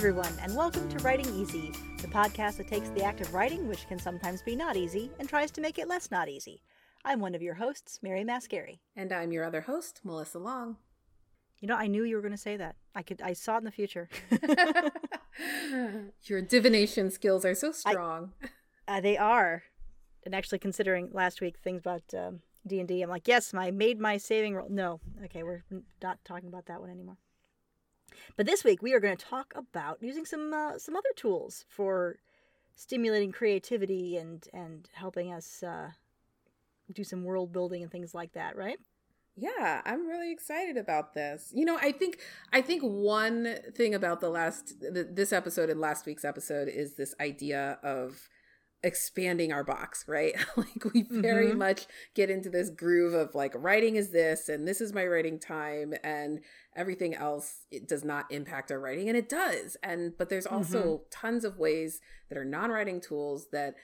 everyone, 0.00 0.32
and 0.40 0.56
welcome 0.56 0.88
to 0.88 0.96
Writing 1.04 1.28
Easy, 1.34 1.72
the 1.98 2.08
podcast 2.08 2.56
that 2.56 2.68
takes 2.68 2.88
the 2.88 3.04
act 3.04 3.20
of 3.20 3.34
writing, 3.34 3.68
which 3.68 3.86
can 3.86 3.98
sometimes 3.98 4.40
be 4.40 4.56
not 4.56 4.74
easy, 4.74 5.10
and 5.18 5.28
tries 5.28 5.50
to 5.50 5.60
make 5.60 5.78
it 5.78 5.88
less 5.88 6.10
not 6.10 6.26
easy. 6.26 6.62
I'm 7.04 7.20
one 7.20 7.34
of 7.34 7.42
your 7.42 7.52
hosts, 7.52 7.98
Mary 8.02 8.24
Mascari. 8.24 8.78
And 8.96 9.12
I'm 9.12 9.30
your 9.30 9.44
other 9.44 9.60
host, 9.60 10.00
Melissa 10.02 10.38
Long. 10.38 10.78
You 11.58 11.68
know, 11.68 11.76
I 11.76 11.86
knew 11.86 12.04
you 12.04 12.16
were 12.16 12.22
going 12.22 12.32
to 12.32 12.38
say 12.38 12.56
that. 12.56 12.76
I 12.94 13.02
could, 13.02 13.20
I 13.20 13.34
saw 13.34 13.56
it 13.56 13.58
in 13.58 13.64
the 13.64 13.70
future. 13.70 14.08
your 16.22 16.40
divination 16.40 17.10
skills 17.10 17.44
are 17.44 17.54
so 17.54 17.70
strong. 17.70 18.32
I, 18.88 18.96
uh, 18.96 19.00
they 19.02 19.18
are. 19.18 19.64
And 20.24 20.34
actually, 20.34 20.60
considering 20.60 21.10
last 21.12 21.42
week 21.42 21.56
things 21.62 21.80
about 21.80 22.04
um, 22.16 22.40
D 22.66 22.78
and 22.78 22.88
D, 22.88 23.02
I'm 23.02 23.10
like, 23.10 23.28
yes, 23.28 23.52
I 23.52 23.70
made 23.70 24.00
my 24.00 24.16
saving 24.16 24.54
roll. 24.54 24.70
No, 24.70 25.00
okay, 25.26 25.42
we're 25.42 25.62
not 26.02 26.20
talking 26.24 26.48
about 26.48 26.64
that 26.68 26.80
one 26.80 26.88
anymore. 26.88 27.18
But 28.36 28.46
this 28.46 28.64
week 28.64 28.82
we 28.82 28.92
are 28.92 29.00
going 29.00 29.16
to 29.16 29.24
talk 29.24 29.52
about 29.54 29.98
using 30.00 30.24
some 30.24 30.52
uh, 30.52 30.78
some 30.78 30.96
other 30.96 31.10
tools 31.16 31.64
for 31.68 32.18
stimulating 32.74 33.32
creativity 33.32 34.16
and 34.16 34.46
and 34.52 34.88
helping 34.94 35.32
us 35.32 35.62
uh, 35.62 35.90
do 36.92 37.04
some 37.04 37.24
world 37.24 37.52
building 37.52 37.82
and 37.82 37.90
things 37.90 38.14
like 38.14 38.32
that, 38.32 38.56
right? 38.56 38.78
Yeah, 39.36 39.80
I'm 39.84 40.06
really 40.06 40.32
excited 40.32 40.76
about 40.76 41.14
this. 41.14 41.50
You 41.54 41.64
know, 41.64 41.78
I 41.80 41.92
think 41.92 42.18
I 42.52 42.60
think 42.60 42.82
one 42.82 43.56
thing 43.74 43.94
about 43.94 44.20
the 44.20 44.28
last 44.28 44.74
this 44.80 45.32
episode 45.32 45.70
and 45.70 45.80
last 45.80 46.04
week's 46.04 46.24
episode 46.24 46.68
is 46.68 46.94
this 46.94 47.14
idea 47.20 47.78
of 47.82 48.28
expanding 48.82 49.52
our 49.52 49.64
box, 49.64 50.04
right? 50.08 50.34
like 50.56 50.84
we 50.92 51.02
very 51.02 51.48
mm-hmm. 51.48 51.58
much 51.58 51.86
get 52.14 52.30
into 52.30 52.48
this 52.48 52.70
groove 52.70 53.14
of 53.14 53.34
like 53.34 53.52
writing 53.54 53.96
is 53.96 54.10
this 54.10 54.48
and 54.48 54.66
this 54.66 54.80
is 54.80 54.92
my 54.92 55.06
writing 55.06 55.38
time 55.38 55.94
and 56.02 56.40
everything 56.74 57.14
else 57.14 57.66
it 57.70 57.88
does 57.88 58.04
not 58.04 58.30
impact 58.30 58.70
our 58.70 58.80
writing 58.80 59.08
and 59.08 59.16
it 59.16 59.28
does. 59.28 59.76
And 59.82 60.16
but 60.16 60.28
there's 60.28 60.46
also 60.46 60.82
mm-hmm. 60.82 61.02
tons 61.10 61.44
of 61.44 61.58
ways 61.58 62.00
that 62.28 62.38
are 62.38 62.44
non-writing 62.44 63.00
tools 63.00 63.48
that 63.52 63.74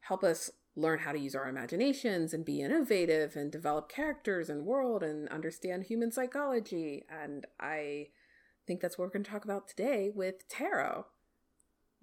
help 0.00 0.22
us 0.22 0.50
learn 0.76 0.98
how 1.00 1.12
to 1.12 1.18
use 1.18 1.34
our 1.34 1.48
imaginations 1.48 2.34
and 2.34 2.44
be 2.44 2.60
innovative 2.60 3.36
and 3.36 3.50
develop 3.50 3.88
characters 3.88 4.48
and 4.50 4.66
world 4.66 5.02
and 5.02 5.28
understand 5.28 5.84
human 5.84 6.10
psychology 6.10 7.04
and 7.08 7.46
I 7.60 8.08
think 8.66 8.80
that's 8.80 8.98
what 8.98 9.04
we're 9.04 9.12
going 9.12 9.24
to 9.24 9.30
talk 9.30 9.44
about 9.44 9.68
today 9.68 10.10
with 10.14 10.48
tarot. 10.48 11.06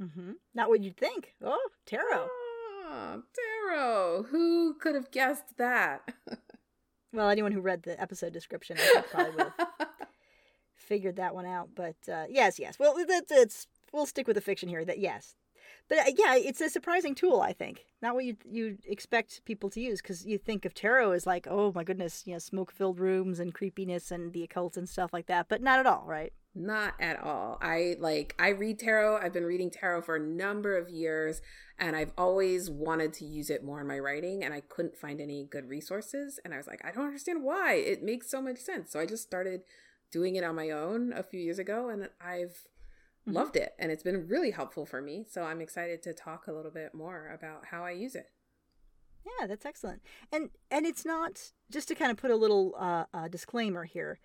Mm-hmm. 0.01 0.31
Not 0.53 0.69
what 0.69 0.81
you'd 0.81 0.97
think. 0.97 1.35
Oh, 1.43 1.59
tarot. 1.85 2.27
Oh, 2.29 2.40
tarot. 3.69 4.23
Who 4.29 4.73
could 4.75 4.95
have 4.95 5.11
guessed 5.11 5.57
that? 5.57 6.13
well, 7.13 7.29
anyone 7.29 7.51
who 7.51 7.61
read 7.61 7.83
the 7.83 7.99
episode 8.01 8.33
description 8.33 8.77
probably 9.09 9.31
would 9.31 9.51
have 9.57 9.87
figured 10.75 11.17
that 11.17 11.35
one 11.35 11.45
out. 11.45 11.69
But 11.75 11.97
uh, 12.11 12.25
yes, 12.29 12.59
yes. 12.59 12.77
Well, 12.79 12.95
it's, 12.97 13.31
it's 13.31 13.67
we'll 13.93 14.05
stick 14.05 14.27
with 14.27 14.35
the 14.35 14.41
fiction 14.41 14.69
here. 14.69 14.85
That 14.85 14.99
yes, 14.99 15.35
but 15.89 15.99
uh, 15.99 16.11
yeah, 16.15 16.35
it's 16.35 16.61
a 16.61 16.69
surprising 16.69 17.15
tool. 17.15 17.41
I 17.41 17.53
think 17.53 17.85
not 18.01 18.15
what 18.15 18.25
you 18.25 18.37
you 18.49 18.77
expect 18.85 19.43
people 19.45 19.69
to 19.71 19.81
use 19.81 20.01
because 20.01 20.25
you 20.25 20.37
think 20.37 20.65
of 20.65 20.73
tarot 20.73 21.11
as 21.11 21.25
like, 21.25 21.47
oh 21.49 21.71
my 21.75 21.83
goodness, 21.83 22.23
you 22.25 22.33
know, 22.33 22.39
smoke 22.39 22.71
filled 22.71 22.99
rooms 22.99 23.39
and 23.39 23.53
creepiness 23.53 24.11
and 24.11 24.33
the 24.33 24.43
occult 24.43 24.77
and 24.77 24.87
stuff 24.87 25.11
like 25.13 25.27
that. 25.27 25.47
But 25.49 25.61
not 25.61 25.79
at 25.79 25.85
all, 25.85 26.05
right? 26.05 26.33
Not 26.53 26.95
at 26.99 27.23
all. 27.23 27.57
I 27.61 27.95
like 27.99 28.35
I 28.37 28.49
read 28.49 28.79
tarot. 28.79 29.17
I've 29.17 29.31
been 29.31 29.45
reading 29.45 29.69
tarot 29.69 30.01
for 30.01 30.17
a 30.17 30.19
number 30.19 30.77
of 30.77 30.89
years 30.89 31.41
and 31.79 31.95
I've 31.95 32.11
always 32.17 32.69
wanted 32.69 33.13
to 33.13 33.25
use 33.25 33.49
it 33.49 33.63
more 33.63 33.79
in 33.79 33.87
my 33.87 33.97
writing 33.97 34.43
and 34.43 34.53
I 34.53 34.59
couldn't 34.59 34.97
find 34.97 35.21
any 35.21 35.47
good 35.49 35.69
resources 35.69 36.39
and 36.43 36.53
I 36.53 36.57
was 36.57 36.67
like, 36.67 36.81
I 36.83 36.91
don't 36.91 37.05
understand 37.05 37.43
why. 37.43 37.75
It 37.75 38.03
makes 38.03 38.29
so 38.29 38.41
much 38.41 38.57
sense. 38.57 38.91
So 38.91 38.99
I 38.99 39.05
just 39.05 39.23
started 39.23 39.61
doing 40.11 40.35
it 40.35 40.43
on 40.43 40.55
my 40.55 40.71
own 40.71 41.13
a 41.13 41.23
few 41.23 41.39
years 41.39 41.57
ago 41.57 41.87
and 41.87 42.09
I've 42.19 42.67
mm-hmm. 43.25 43.31
loved 43.31 43.55
it 43.55 43.73
and 43.79 43.89
it's 43.89 44.03
been 44.03 44.27
really 44.27 44.51
helpful 44.51 44.85
for 44.85 45.01
me. 45.01 45.25
So 45.29 45.43
I'm 45.43 45.61
excited 45.61 46.03
to 46.03 46.13
talk 46.13 46.47
a 46.47 46.53
little 46.53 46.71
bit 46.71 46.93
more 46.93 47.31
about 47.33 47.67
how 47.71 47.85
I 47.85 47.91
use 47.91 48.13
it. 48.13 48.29
Yeah, 49.25 49.47
that's 49.47 49.65
excellent. 49.65 50.01
And 50.33 50.49
and 50.69 50.85
it's 50.85 51.05
not 51.05 51.53
just 51.71 51.87
to 51.87 51.95
kind 51.95 52.11
of 52.11 52.17
put 52.17 52.31
a 52.31 52.35
little 52.35 52.75
uh, 52.77 53.05
uh 53.13 53.27
disclaimer 53.29 53.85
here 53.85 54.19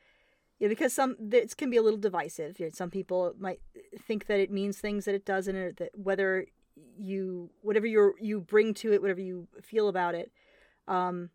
yeah, 0.59 0.69
because 0.69 0.93
some 0.93 1.17
it 1.33 1.57
can 1.57 1.71
be 1.71 1.77
a 1.77 1.83
little 1.83 1.99
divisive. 1.99 2.59
You 2.59 2.67
know, 2.67 2.71
some 2.73 2.91
people 2.91 3.35
might 3.39 3.61
think 4.07 4.27
that 4.27 4.41
it 4.41 4.51
means 4.51 4.79
things 4.79 5.05
that 5.05 5.15
it 5.15 5.25
doesn't, 5.25 5.57
or 5.57 5.73
that 5.73 5.91
whether 5.95 6.47
you 6.99 7.51
whatever 7.63 7.87
you 7.87 8.15
you 8.21 8.41
bring 8.41 8.75
to 8.75 8.93
it, 8.93 9.01
whatever 9.01 9.21
you 9.21 9.49
feel 9.61 9.89
about 9.89 10.15
it. 10.15 10.31
Um, 10.89 11.31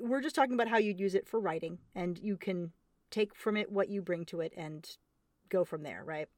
we're 0.00 0.20
just 0.20 0.34
talking 0.34 0.54
about 0.54 0.68
how 0.68 0.78
you'd 0.78 1.00
use 1.00 1.14
it 1.14 1.26
for 1.26 1.40
writing, 1.40 1.78
and 1.94 2.18
you 2.18 2.36
can 2.36 2.72
take 3.10 3.34
from 3.34 3.56
it 3.56 3.72
what 3.72 3.88
you 3.88 4.02
bring 4.02 4.24
to 4.26 4.40
it 4.40 4.52
and 4.56 4.88
go 5.48 5.64
from 5.64 5.82
there, 5.82 6.02
right? 6.04 6.28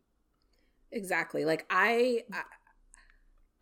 Exactly. 0.90 1.44
Like 1.44 1.66
I, 1.70 2.24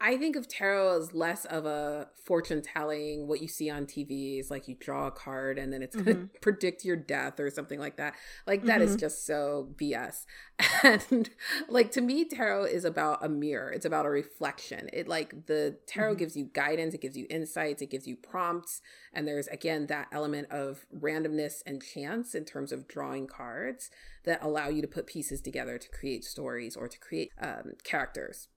I 0.02 0.16
think 0.16 0.34
of 0.34 0.48
tarot 0.48 0.96
as 0.96 1.12
less 1.12 1.44
of 1.44 1.66
a 1.66 2.08
fortune 2.24 2.62
telling, 2.62 3.28
what 3.28 3.42
you 3.42 3.48
see 3.48 3.68
on 3.68 3.84
TV 3.84 4.40
is 4.40 4.50
like 4.50 4.66
you 4.66 4.74
draw 4.80 5.08
a 5.08 5.10
card 5.10 5.58
and 5.58 5.70
then 5.70 5.82
it's 5.82 5.94
going 5.94 6.06
to 6.06 6.14
mm-hmm. 6.14 6.24
predict 6.40 6.86
your 6.86 6.96
death 6.96 7.38
or 7.38 7.50
something 7.50 7.78
like 7.78 7.98
that. 7.98 8.14
Like 8.46 8.64
that 8.64 8.80
mm-hmm. 8.80 8.88
is 8.88 8.96
just 8.96 9.26
so 9.26 9.68
BS. 9.76 10.24
And 10.82 11.28
like 11.68 11.90
to 11.92 12.00
me, 12.00 12.24
tarot 12.24 12.64
is 12.64 12.84
about 12.84 13.24
a 13.24 13.28
mirror, 13.28 13.70
it's 13.70 13.84
about 13.84 14.06
a 14.06 14.10
reflection. 14.10 14.88
It 14.92 15.06
like 15.08 15.46
the 15.46 15.76
tarot 15.86 16.12
mm-hmm. 16.12 16.18
gives 16.18 16.36
you 16.36 16.44
guidance, 16.52 16.94
it 16.94 17.02
gives 17.02 17.16
you 17.16 17.26
insights, 17.28 17.82
it 17.82 17.90
gives 17.90 18.06
you 18.06 18.16
prompts. 18.16 18.80
And 19.12 19.28
there's 19.28 19.48
again 19.48 19.86
that 19.88 20.08
element 20.12 20.50
of 20.50 20.86
randomness 20.94 21.62
and 21.66 21.82
chance 21.82 22.34
in 22.34 22.44
terms 22.44 22.72
of 22.72 22.88
drawing 22.88 23.26
cards 23.26 23.90
that 24.24 24.42
allow 24.42 24.68
you 24.68 24.80
to 24.80 24.88
put 24.88 25.06
pieces 25.06 25.40
together 25.40 25.76
to 25.76 25.88
create 25.90 26.24
stories 26.24 26.76
or 26.76 26.88
to 26.88 26.98
create 26.98 27.30
um, 27.40 27.72
characters 27.84 28.48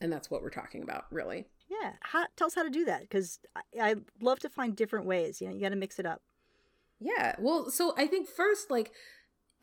and 0.00 0.12
that's 0.12 0.30
what 0.30 0.42
we're 0.42 0.50
talking 0.50 0.82
about 0.82 1.06
really. 1.10 1.46
Yeah. 1.68 1.92
How, 2.00 2.26
tell 2.36 2.46
us 2.48 2.54
how 2.54 2.62
to 2.62 2.70
do 2.70 2.84
that 2.84 3.02
because 3.02 3.38
I, 3.56 3.60
I 3.80 3.94
love 4.20 4.38
to 4.40 4.48
find 4.48 4.76
different 4.76 5.06
ways. 5.06 5.40
You 5.40 5.48
know 5.48 5.54
you 5.54 5.60
got 5.60 5.70
to 5.70 5.76
mix 5.76 5.98
it 5.98 6.06
up. 6.06 6.22
Yeah. 7.00 7.34
Well 7.38 7.70
so 7.70 7.94
i 7.96 8.06
think 8.06 8.28
first 8.28 8.70
like 8.70 8.92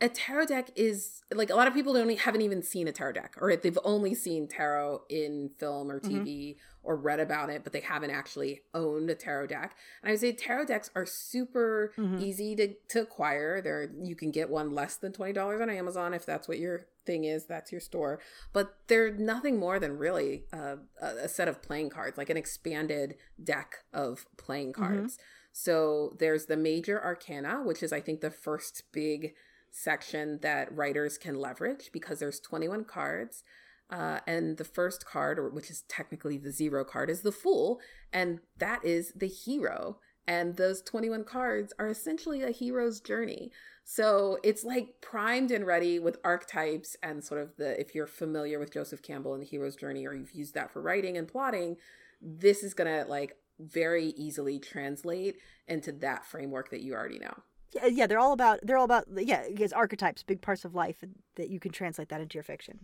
a 0.00 0.08
tarot 0.08 0.46
deck 0.46 0.70
is 0.76 1.22
like 1.32 1.50
a 1.50 1.54
lot 1.54 1.68
of 1.68 1.74
people 1.74 1.92
don't 1.92 2.18
haven't 2.18 2.40
even 2.40 2.62
seen 2.62 2.88
a 2.88 2.92
tarot 2.92 3.12
deck 3.12 3.36
or 3.40 3.54
they've 3.54 3.78
only 3.84 4.14
seen 4.14 4.48
tarot 4.48 5.02
in 5.08 5.50
film 5.58 5.90
or 5.90 6.00
TV 6.00 6.24
mm-hmm. 6.24 6.58
or 6.82 6.96
read 6.96 7.20
about 7.20 7.50
it 7.50 7.62
but 7.62 7.72
they 7.72 7.80
haven't 7.80 8.10
actually 8.10 8.62
owned 8.72 9.10
a 9.10 9.14
tarot 9.14 9.46
deck 9.48 9.76
and 10.02 10.08
i 10.08 10.12
would 10.12 10.20
say 10.20 10.32
tarot 10.32 10.66
decks 10.66 10.90
are 10.94 11.06
super 11.06 11.92
mm-hmm. 11.96 12.18
easy 12.18 12.56
to, 12.56 12.74
to 12.88 13.02
acquire 13.02 13.60
there 13.60 13.90
you 14.02 14.16
can 14.16 14.30
get 14.30 14.48
one 14.48 14.74
less 14.74 14.96
than 14.96 15.12
$20 15.12 15.60
on 15.60 15.70
amazon 15.70 16.14
if 16.14 16.24
that's 16.24 16.48
what 16.48 16.58
your 16.58 16.86
thing 17.04 17.24
is 17.24 17.46
that's 17.46 17.70
your 17.70 17.80
store 17.80 18.20
but 18.52 18.76
they're 18.86 19.12
nothing 19.12 19.58
more 19.58 19.78
than 19.78 19.98
really 19.98 20.44
uh, 20.52 20.76
a 21.00 21.28
set 21.28 21.48
of 21.48 21.62
playing 21.62 21.90
cards 21.90 22.16
like 22.16 22.30
an 22.30 22.36
expanded 22.36 23.16
deck 23.42 23.84
of 23.92 24.26
playing 24.36 24.72
mm-hmm. 24.72 24.82
cards 24.82 25.14
mm-hmm. 25.14 25.22
so 25.52 26.14
there's 26.18 26.46
the 26.46 26.56
major 26.56 27.02
arcana 27.02 27.62
which 27.64 27.82
is 27.82 27.92
i 27.92 28.00
think 28.00 28.20
the 28.20 28.30
first 28.30 28.84
big 28.92 29.34
section 29.70 30.38
that 30.42 30.74
writers 30.74 31.16
can 31.18 31.34
leverage 31.34 31.90
because 31.92 32.18
there's 32.18 32.40
21 32.40 32.84
cards 32.84 33.44
uh, 33.90 34.20
and 34.26 34.56
the 34.56 34.64
first 34.64 35.04
card 35.04 35.38
or 35.38 35.48
which 35.48 35.70
is 35.70 35.82
technically 35.88 36.38
the 36.38 36.52
zero 36.52 36.84
card 36.84 37.10
is 37.10 37.22
the 37.22 37.32
fool 37.32 37.80
and 38.12 38.40
that 38.58 38.84
is 38.84 39.12
the 39.16 39.26
hero. 39.26 39.98
And 40.26 40.56
those 40.56 40.80
21 40.82 41.24
cards 41.24 41.72
are 41.78 41.88
essentially 41.88 42.42
a 42.42 42.50
hero's 42.50 43.00
journey. 43.00 43.50
So 43.84 44.38
it's 44.44 44.62
like 44.62 45.00
primed 45.00 45.50
and 45.50 45.66
ready 45.66 45.98
with 45.98 46.18
archetypes 46.22 46.96
and 47.02 47.24
sort 47.24 47.40
of 47.40 47.56
the 47.56 47.78
if 47.80 47.92
you're 47.92 48.06
familiar 48.06 48.60
with 48.60 48.72
joseph 48.72 49.02
campbell 49.02 49.34
and 49.34 49.42
the 49.42 49.46
hero's 49.46 49.74
journey 49.74 50.06
or 50.06 50.14
you've 50.14 50.30
used 50.30 50.54
that 50.54 50.70
for 50.70 50.80
writing 50.80 51.16
and 51.16 51.26
plotting 51.26 51.76
this 52.20 52.62
is 52.62 52.72
gonna 52.72 53.04
like 53.08 53.36
very 53.58 54.08
easily 54.16 54.60
translate 54.60 55.36
into 55.66 55.90
that 55.90 56.24
framework 56.24 56.70
that 56.70 56.82
you 56.82 56.94
already 56.94 57.18
know 57.18 57.34
yeah, 57.72 57.86
yeah, 57.86 58.06
they're 58.06 58.18
all 58.18 58.32
about 58.32 58.60
they're 58.62 58.76
all 58.76 58.84
about 58.84 59.06
yeah, 59.16 59.44
because 59.48 59.72
archetypes, 59.72 60.22
big 60.22 60.42
parts 60.42 60.64
of 60.64 60.74
life 60.74 61.04
that 61.36 61.50
you 61.50 61.60
can 61.60 61.72
translate 61.72 62.08
that 62.08 62.20
into 62.20 62.34
your 62.34 62.42
fiction. 62.42 62.80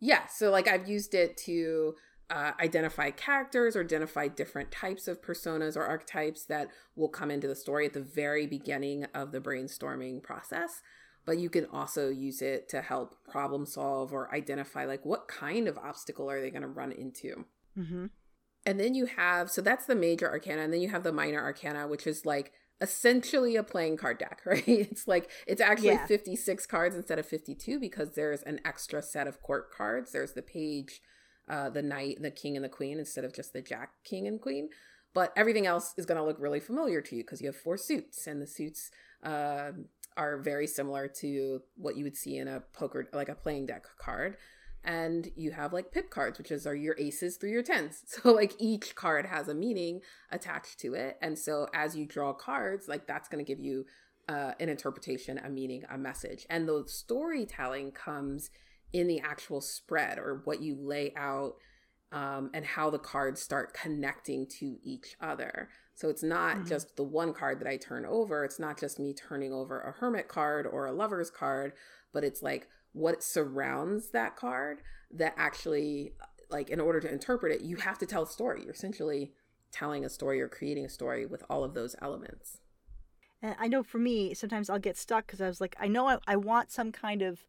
Yeah, 0.00 0.26
so 0.26 0.50
like 0.50 0.68
I've 0.68 0.88
used 0.88 1.14
it 1.14 1.36
to 1.38 1.94
uh, 2.30 2.52
identify 2.60 3.10
characters 3.10 3.76
or 3.76 3.82
identify 3.82 4.28
different 4.28 4.70
types 4.70 5.06
of 5.06 5.22
personas 5.22 5.76
or 5.76 5.84
archetypes 5.84 6.44
that 6.46 6.68
will 6.96 7.08
come 7.08 7.30
into 7.30 7.46
the 7.46 7.54
story 7.54 7.86
at 7.86 7.92
the 7.92 8.00
very 8.00 8.46
beginning 8.46 9.04
of 9.14 9.32
the 9.32 9.40
brainstorming 9.40 10.22
process. 10.22 10.80
But 11.26 11.38
you 11.38 11.48
can 11.48 11.66
also 11.66 12.10
use 12.10 12.42
it 12.42 12.68
to 12.70 12.82
help 12.82 13.16
problem 13.30 13.64
solve 13.66 14.12
or 14.12 14.34
identify 14.34 14.84
like 14.84 15.04
what 15.04 15.28
kind 15.28 15.68
of 15.68 15.78
obstacle 15.78 16.30
are 16.30 16.40
they 16.40 16.50
going 16.50 16.62
to 16.62 16.68
run 16.68 16.92
into. 16.92 17.46
Mm-hmm. 17.78 18.06
And 18.66 18.80
then 18.80 18.94
you 18.94 19.06
have 19.06 19.50
so 19.50 19.60
that's 19.60 19.86
the 19.86 19.94
major 19.94 20.30
arcana, 20.30 20.62
and 20.62 20.72
then 20.72 20.80
you 20.80 20.88
have 20.88 21.02
the 21.02 21.12
minor 21.12 21.42
arcana, 21.42 21.86
which 21.86 22.06
is 22.06 22.24
like 22.24 22.52
essentially 22.80 23.56
a 23.56 23.62
playing 23.62 23.96
card 23.96 24.18
deck, 24.18 24.40
right? 24.46 24.66
It's 24.66 25.06
like 25.06 25.30
it's 25.46 25.60
actually 25.60 25.88
yeah. 25.88 26.06
56 26.06 26.66
cards 26.66 26.94
instead 26.94 27.18
of 27.18 27.26
52 27.26 27.78
because 27.78 28.14
there's 28.14 28.42
an 28.42 28.60
extra 28.64 29.02
set 29.02 29.26
of 29.26 29.42
court 29.42 29.72
cards. 29.72 30.12
There's 30.12 30.32
the 30.32 30.42
page, 30.42 31.00
uh, 31.48 31.70
the 31.70 31.82
knight, 31.82 32.18
the 32.20 32.30
king, 32.30 32.56
and 32.56 32.64
the 32.64 32.70
queen 32.70 32.98
instead 32.98 33.24
of 33.24 33.34
just 33.34 33.52
the 33.52 33.62
jack, 33.62 33.90
king, 34.04 34.26
and 34.26 34.40
queen. 34.40 34.68
But 35.14 35.32
everything 35.36 35.66
else 35.66 35.94
is 35.96 36.06
going 36.06 36.18
to 36.18 36.24
look 36.24 36.40
really 36.40 36.60
familiar 36.60 37.00
to 37.00 37.16
you 37.16 37.22
because 37.22 37.40
you 37.40 37.46
have 37.46 37.56
four 37.56 37.76
suits, 37.76 38.26
and 38.26 38.42
the 38.42 38.46
suits 38.46 38.90
uh, 39.22 39.70
are 40.16 40.38
very 40.38 40.66
similar 40.66 41.06
to 41.20 41.60
what 41.76 41.96
you 41.96 42.04
would 42.04 42.16
see 42.16 42.36
in 42.36 42.48
a 42.48 42.60
poker, 42.72 43.08
like 43.12 43.28
a 43.28 43.34
playing 43.34 43.66
deck 43.66 43.84
card. 43.98 44.36
And 44.84 45.30
you 45.34 45.52
have 45.52 45.72
like 45.72 45.92
pip 45.92 46.10
cards, 46.10 46.38
which 46.38 46.50
is 46.50 46.66
are 46.66 46.74
your 46.74 46.96
aces 46.98 47.36
through 47.36 47.50
your 47.50 47.62
tens. 47.62 48.02
So 48.06 48.32
like 48.32 48.54
each 48.58 48.94
card 48.94 49.26
has 49.26 49.48
a 49.48 49.54
meaning 49.54 50.00
attached 50.30 50.78
to 50.80 50.94
it. 50.94 51.16
And 51.22 51.38
so 51.38 51.68
as 51.74 51.96
you 51.96 52.06
draw 52.06 52.32
cards, 52.32 52.86
like 52.88 53.06
that's 53.06 53.28
going 53.28 53.44
to 53.44 53.48
give 53.48 53.60
you 53.60 53.86
uh, 54.28 54.52
an 54.60 54.68
interpretation, 54.68 55.38
a 55.38 55.48
meaning, 55.48 55.84
a 55.90 55.98
message. 55.98 56.46
And 56.48 56.68
the 56.68 56.84
storytelling 56.86 57.92
comes 57.92 58.50
in 58.92 59.06
the 59.06 59.20
actual 59.20 59.60
spread 59.60 60.18
or 60.18 60.42
what 60.44 60.62
you 60.62 60.76
lay 60.80 61.12
out 61.16 61.54
um, 62.12 62.50
and 62.54 62.64
how 62.64 62.90
the 62.90 62.98
cards 62.98 63.42
start 63.42 63.74
connecting 63.74 64.46
to 64.60 64.76
each 64.84 65.16
other. 65.20 65.68
So 65.96 66.08
it's 66.08 66.22
not 66.22 66.56
mm-hmm. 66.56 66.68
just 66.68 66.96
the 66.96 67.02
one 67.02 67.34
card 67.34 67.60
that 67.60 67.68
I 67.68 67.76
turn 67.76 68.06
over. 68.06 68.44
It's 68.44 68.60
not 68.60 68.78
just 68.78 69.00
me 69.00 69.12
turning 69.12 69.52
over 69.52 69.80
a 69.80 69.92
hermit 69.92 70.28
card 70.28 70.66
or 70.66 70.86
a 70.86 70.92
lover's 70.92 71.30
card, 71.30 71.72
but 72.12 72.24
it's 72.24 72.42
like 72.42 72.68
what 72.94 73.22
surrounds 73.22 74.08
that 74.10 74.36
card 74.36 74.80
that 75.10 75.34
actually, 75.36 76.14
like, 76.50 76.70
in 76.70 76.80
order 76.80 77.00
to 77.00 77.12
interpret 77.12 77.52
it, 77.52 77.60
you 77.60 77.76
have 77.76 77.98
to 77.98 78.06
tell 78.06 78.22
a 78.22 78.26
story. 78.26 78.62
You're 78.62 78.72
essentially 78.72 79.32
telling 79.70 80.04
a 80.04 80.08
story 80.08 80.40
or 80.40 80.48
creating 80.48 80.86
a 80.86 80.88
story 80.88 81.26
with 81.26 81.44
all 81.50 81.62
of 81.62 81.74
those 81.74 81.94
elements. 82.00 82.60
And 83.42 83.54
I 83.58 83.68
know 83.68 83.82
for 83.82 83.98
me, 83.98 84.32
sometimes 84.32 84.70
I'll 84.70 84.78
get 84.78 84.96
stuck 84.96 85.26
because 85.26 85.42
I 85.42 85.48
was 85.48 85.60
like, 85.60 85.76
I 85.78 85.88
know 85.88 86.06
I, 86.08 86.18
I 86.26 86.36
want 86.36 86.70
some 86.70 86.92
kind 86.92 87.20
of 87.20 87.44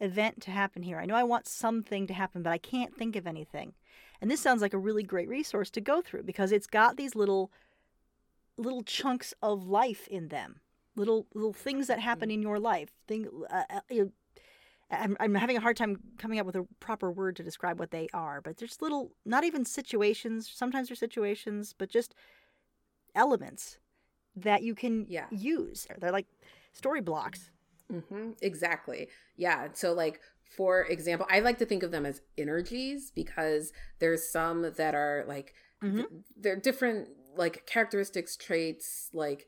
event 0.00 0.42
to 0.42 0.50
happen 0.50 0.82
here. 0.82 0.98
I 0.98 1.06
know 1.06 1.14
I 1.14 1.22
want 1.22 1.46
something 1.46 2.06
to 2.08 2.12
happen, 2.12 2.42
but 2.42 2.52
I 2.52 2.58
can't 2.58 2.94
think 2.94 3.16
of 3.16 3.26
anything. 3.26 3.72
And 4.20 4.30
this 4.30 4.40
sounds 4.40 4.60
like 4.60 4.74
a 4.74 4.78
really 4.78 5.02
great 5.02 5.28
resource 5.28 5.70
to 5.70 5.80
go 5.80 6.02
through 6.02 6.24
because 6.24 6.52
it's 6.52 6.66
got 6.66 6.96
these 6.96 7.14
little 7.14 7.50
little 8.58 8.82
chunks 8.82 9.32
of 9.42 9.66
life 9.66 10.06
in 10.08 10.28
them. 10.28 10.60
Little 10.94 11.26
little 11.34 11.52
things 11.52 11.86
that 11.86 12.00
happen 12.00 12.28
mm. 12.28 12.34
in 12.34 12.42
your 12.42 12.58
life. 12.58 12.90
Thing 13.08 13.28
uh, 13.50 13.62
uh, 13.70 14.04
I'm, 14.92 15.16
I'm 15.18 15.34
having 15.34 15.56
a 15.56 15.60
hard 15.60 15.76
time 15.76 15.98
coming 16.18 16.38
up 16.38 16.46
with 16.46 16.56
a 16.56 16.66
proper 16.78 17.10
word 17.10 17.36
to 17.36 17.42
describe 17.42 17.80
what 17.80 17.90
they 17.90 18.08
are, 18.12 18.40
but 18.40 18.58
there's 18.58 18.80
little, 18.82 19.12
not 19.24 19.44
even 19.44 19.64
situations, 19.64 20.50
sometimes 20.52 20.88
they're 20.88 20.96
situations, 20.96 21.74
but 21.76 21.88
just 21.88 22.14
elements 23.14 23.78
that 24.36 24.62
you 24.62 24.74
can 24.74 25.06
yeah. 25.08 25.26
use. 25.30 25.86
They're 25.98 26.12
like 26.12 26.26
story 26.72 27.00
blocks. 27.00 27.50
Mm-hmm. 27.92 28.30
Exactly. 28.40 29.08
Yeah. 29.36 29.68
So, 29.72 29.92
like, 29.92 30.20
for 30.44 30.82
example, 30.82 31.26
I 31.30 31.40
like 31.40 31.58
to 31.58 31.66
think 31.66 31.82
of 31.82 31.90
them 31.90 32.06
as 32.06 32.20
energies 32.36 33.10
because 33.14 33.72
there's 33.98 34.28
some 34.28 34.62
that 34.76 34.94
are 34.94 35.24
like, 35.26 35.54
mm-hmm. 35.82 35.96
th- 35.96 36.08
they're 36.36 36.60
different, 36.60 37.08
like, 37.36 37.66
characteristics, 37.66 38.36
traits, 38.36 39.08
like, 39.12 39.46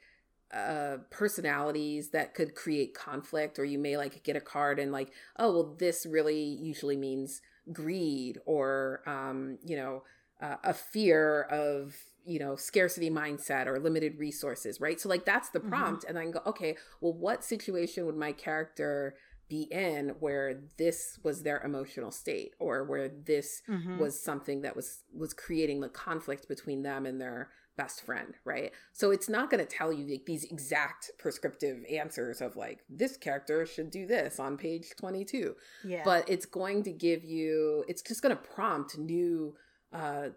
uh 0.52 0.99
personalities 1.11 2.11
that 2.11 2.35
could 2.35 2.55
create 2.55 2.94
conflict 2.94 3.58
or 3.58 3.64
you 3.64 3.79
may 3.79 3.96
like 3.96 4.23
get 4.23 4.37
a 4.37 4.41
card 4.41 4.79
and 4.79 4.93
like 4.93 5.11
oh 5.38 5.50
well 5.52 5.76
this 5.79 6.06
really 6.06 6.43
usually 6.43 6.96
means 6.96 7.41
greed 7.73 8.38
or 8.44 9.02
um 9.06 9.58
you 9.64 9.76
know 9.76 10.02
uh, 10.43 10.56
a 10.64 10.75
fear 10.75 11.43
of 11.43 11.96
you 12.26 12.38
know 12.38 12.56
scarcity 12.56 13.11
mindset 13.11 13.67
or 13.67 13.79
limited 13.79 14.19
resources 14.19 14.81
right 14.81 15.00
so 15.00 15.08
like 15.08 15.25
that's 15.25 15.50
the 15.50 15.61
mm-hmm. 15.61 15.70
prompt 15.70 16.02
mm-hmm. 16.02 16.17
and 16.17 16.17
then 16.17 16.31
go 16.31 16.41
okay 16.47 16.76
well 17.00 17.12
what 17.12 17.44
situation 17.44 18.06
would 18.06 18.17
my 18.17 18.32
character 18.32 19.14
be 19.49 19.69
in 19.70 20.14
where 20.20 20.62
this 20.79 21.19
was 21.23 21.43
their 21.43 21.61
emotional 21.62 22.11
state 22.11 22.52
or 22.58 22.85
where 22.85 23.08
this 23.08 23.62
mm-hmm. 23.69 23.99
was 23.99 24.20
something 24.20 24.62
that 24.62 24.75
was 24.75 25.02
was 25.12 25.35
creating 25.35 25.81
the 25.81 25.88
conflict 25.88 26.49
between 26.49 26.82
them 26.82 27.05
and 27.05 27.20
their 27.20 27.50
best 27.76 28.05
friend 28.05 28.35
right? 28.44 28.73
So 28.93 29.11
it's 29.11 29.29
not 29.29 29.50
going 29.50 29.65
to 29.65 29.71
tell 29.71 29.93
you 29.93 30.06
like, 30.06 30.26
these 30.26 30.44
exact 30.44 31.11
prescriptive 31.19 31.85
answers 31.91 32.41
of 32.41 32.56
like 32.56 32.85
this 32.88 33.17
character 33.17 33.67
should 33.67 33.91
do 33.91 34.06
this 34.06 34.38
on 34.38 34.56
page 34.56 34.87
22 34.99 35.55
yeah. 35.85 36.03
But 36.05 36.29
it's 36.29 36.47
going 36.47 36.82
to 36.85 36.93
give 36.93 37.25
you 37.25 37.85
it's 37.88 38.03
just 38.03 38.23
going 38.23 38.37
to 38.37 38.43
prompt 38.43 38.99
new 38.99 39.55
uh 39.93 40.29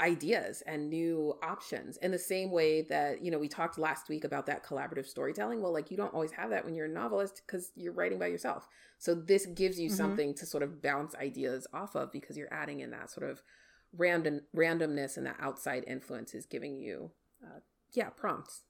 ideas 0.00 0.62
and 0.66 0.88
new 0.88 1.34
options 1.42 1.98
in 1.98 2.10
the 2.10 2.18
same 2.18 2.50
way 2.50 2.82
that 2.82 3.22
you 3.22 3.30
know 3.30 3.38
we 3.38 3.48
talked 3.48 3.78
last 3.78 4.08
week 4.08 4.24
about 4.24 4.46
that 4.46 4.64
collaborative 4.64 5.06
storytelling. 5.06 5.60
Well 5.60 5.72
like 5.72 5.90
you 5.90 5.96
don't 5.96 6.14
always 6.14 6.32
have 6.32 6.50
that 6.50 6.64
when 6.64 6.74
you're 6.74 6.86
a 6.86 6.88
novelist 6.88 7.42
because 7.46 7.72
you're 7.76 7.92
writing 7.92 8.18
by 8.18 8.28
yourself. 8.28 8.66
So 8.98 9.14
this 9.14 9.46
gives 9.46 9.78
you 9.78 9.88
mm-hmm. 9.88 9.96
something 9.96 10.34
to 10.34 10.46
sort 10.46 10.62
of 10.62 10.82
bounce 10.82 11.14
ideas 11.14 11.66
off 11.72 11.94
of 11.94 12.12
because 12.12 12.36
you're 12.36 12.52
adding 12.52 12.80
in 12.80 12.90
that 12.90 13.10
sort 13.10 13.30
of 13.30 13.42
random 13.96 14.42
randomness 14.54 15.16
and 15.16 15.26
that 15.26 15.36
outside 15.40 15.84
influence 15.86 16.34
is 16.34 16.46
giving 16.46 16.78
you 16.78 17.10
uh, 17.44 17.60
yeah 17.92 18.08
prompts 18.10 18.62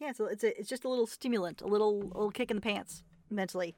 yeah 0.00 0.12
so 0.12 0.26
it's 0.26 0.42
a, 0.42 0.58
it's 0.58 0.68
just 0.68 0.84
a 0.84 0.88
little 0.88 1.06
stimulant 1.06 1.62
a 1.62 1.66
little 1.66 2.00
little 2.00 2.30
kick 2.30 2.50
in 2.50 2.56
the 2.56 2.60
pants 2.60 3.04
mentally 3.30 3.74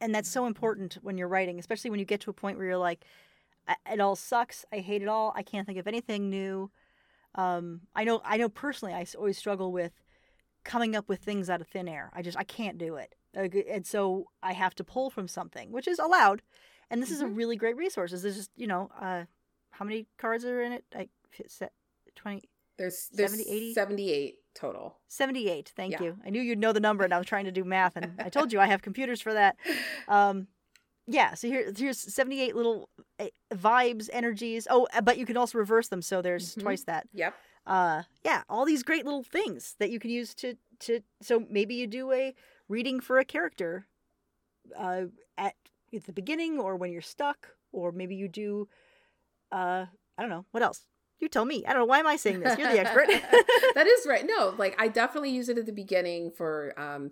and 0.00 0.14
that's 0.14 0.28
so 0.28 0.46
important 0.46 0.98
when 1.02 1.18
you're 1.18 1.28
writing 1.28 1.58
especially 1.58 1.90
when 1.90 1.98
you 1.98 2.06
get 2.06 2.20
to 2.20 2.30
a 2.30 2.34
point 2.34 2.56
where 2.56 2.66
you're 2.66 2.76
like 2.76 3.04
it 3.90 4.00
all 4.00 4.16
sucks. 4.16 4.64
I 4.72 4.78
hate 4.78 5.02
it 5.02 5.08
all. 5.08 5.32
I 5.36 5.42
can't 5.42 5.66
think 5.66 5.78
of 5.78 5.86
anything 5.86 6.30
new. 6.30 6.70
Um, 7.34 7.82
I 7.94 8.04
know. 8.04 8.22
I 8.24 8.36
know 8.36 8.48
personally. 8.48 8.94
I 8.94 9.04
always 9.16 9.38
struggle 9.38 9.72
with 9.72 9.92
coming 10.64 10.96
up 10.96 11.08
with 11.08 11.20
things 11.20 11.48
out 11.50 11.60
of 11.60 11.68
thin 11.68 11.88
air. 11.88 12.10
I 12.14 12.22
just 12.22 12.38
I 12.38 12.44
can't 12.44 12.78
do 12.78 12.96
it, 12.96 13.14
and 13.34 13.86
so 13.86 14.28
I 14.42 14.52
have 14.54 14.74
to 14.76 14.84
pull 14.84 15.10
from 15.10 15.28
something, 15.28 15.70
which 15.70 15.86
is 15.86 15.98
allowed. 15.98 16.42
And 16.90 17.02
this 17.02 17.08
mm-hmm. 17.08 17.14
is 17.14 17.20
a 17.20 17.24
mm-hmm. 17.24 17.34
really 17.34 17.56
great 17.56 17.76
resource. 17.76 18.10
This 18.10 18.24
is 18.24 18.36
just 18.36 18.50
you 18.56 18.66
know, 18.66 18.90
uh, 19.00 19.24
how 19.70 19.84
many 19.84 20.06
cards 20.18 20.44
are 20.44 20.62
in 20.62 20.72
it? 20.72 20.84
Like 20.94 21.10
twenty. 22.14 22.48
There's, 22.78 23.08
there's 23.12 23.32
70, 23.32 23.50
80? 23.50 23.74
78 23.74 24.34
total. 24.54 24.98
78. 25.08 25.72
Thank 25.74 25.94
yeah. 25.94 26.02
you. 26.02 26.16
I 26.24 26.30
knew 26.30 26.40
you'd 26.40 26.60
know 26.60 26.72
the 26.72 26.78
number 26.78 27.02
and 27.02 27.12
I 27.12 27.18
was 27.18 27.26
trying 27.26 27.46
to 27.46 27.50
do 27.50 27.64
math 27.64 27.96
and 27.96 28.12
I 28.20 28.28
told 28.28 28.52
you 28.52 28.60
I 28.60 28.66
have 28.66 28.82
computers 28.82 29.20
for 29.20 29.34
that. 29.34 29.56
Um, 30.06 30.46
yeah, 31.08 31.34
so 31.34 31.48
here, 31.48 31.72
here's 31.76 31.98
78 31.98 32.54
little 32.54 32.90
eh, 33.18 33.28
vibes, 33.52 34.08
energies. 34.12 34.66
Oh, 34.70 34.86
uh, 34.94 35.00
but 35.00 35.18
you 35.18 35.24
can 35.24 35.36
also 35.36 35.58
reverse 35.58 35.88
them, 35.88 36.02
so 36.02 36.22
there's 36.22 36.52
mm-hmm. 36.52 36.60
twice 36.60 36.84
that. 36.84 37.08
Yep. 37.14 37.34
Uh, 37.66 38.02
yeah, 38.24 38.42
all 38.48 38.64
these 38.64 38.82
great 38.82 39.04
little 39.04 39.22
things 39.22 39.74
that 39.78 39.90
you 39.90 39.98
can 39.98 40.10
use 40.10 40.34
to 40.36 40.56
to. 40.80 41.00
So 41.22 41.44
maybe 41.50 41.74
you 41.74 41.86
do 41.86 42.12
a 42.12 42.34
reading 42.68 43.00
for 43.00 43.18
a 43.18 43.24
character, 43.24 43.86
uh, 44.76 45.04
at 45.38 45.54
at 45.94 46.04
the 46.04 46.12
beginning 46.12 46.58
or 46.58 46.76
when 46.76 46.92
you're 46.92 47.02
stuck, 47.02 47.48
or 47.72 47.92
maybe 47.92 48.14
you 48.14 48.28
do, 48.28 48.68
uh, 49.52 49.86
I 50.16 50.22
don't 50.22 50.30
know 50.30 50.44
what 50.50 50.62
else. 50.62 50.86
You 51.20 51.28
tell 51.28 51.44
me. 51.44 51.64
I 51.66 51.72
don't 51.72 51.82
know 51.82 51.86
why 51.86 51.98
am 51.98 52.06
I 52.06 52.16
saying 52.16 52.40
this. 52.40 52.56
You're 52.58 52.70
the 52.70 52.78
expert. 52.86 53.08
that 53.74 53.86
is 53.86 54.06
right. 54.06 54.24
No, 54.24 54.54
like 54.56 54.80
I 54.80 54.88
definitely 54.88 55.30
use 55.30 55.48
it 55.48 55.58
at 55.58 55.66
the 55.66 55.72
beginning 55.72 56.30
for 56.30 56.74
um 56.78 57.10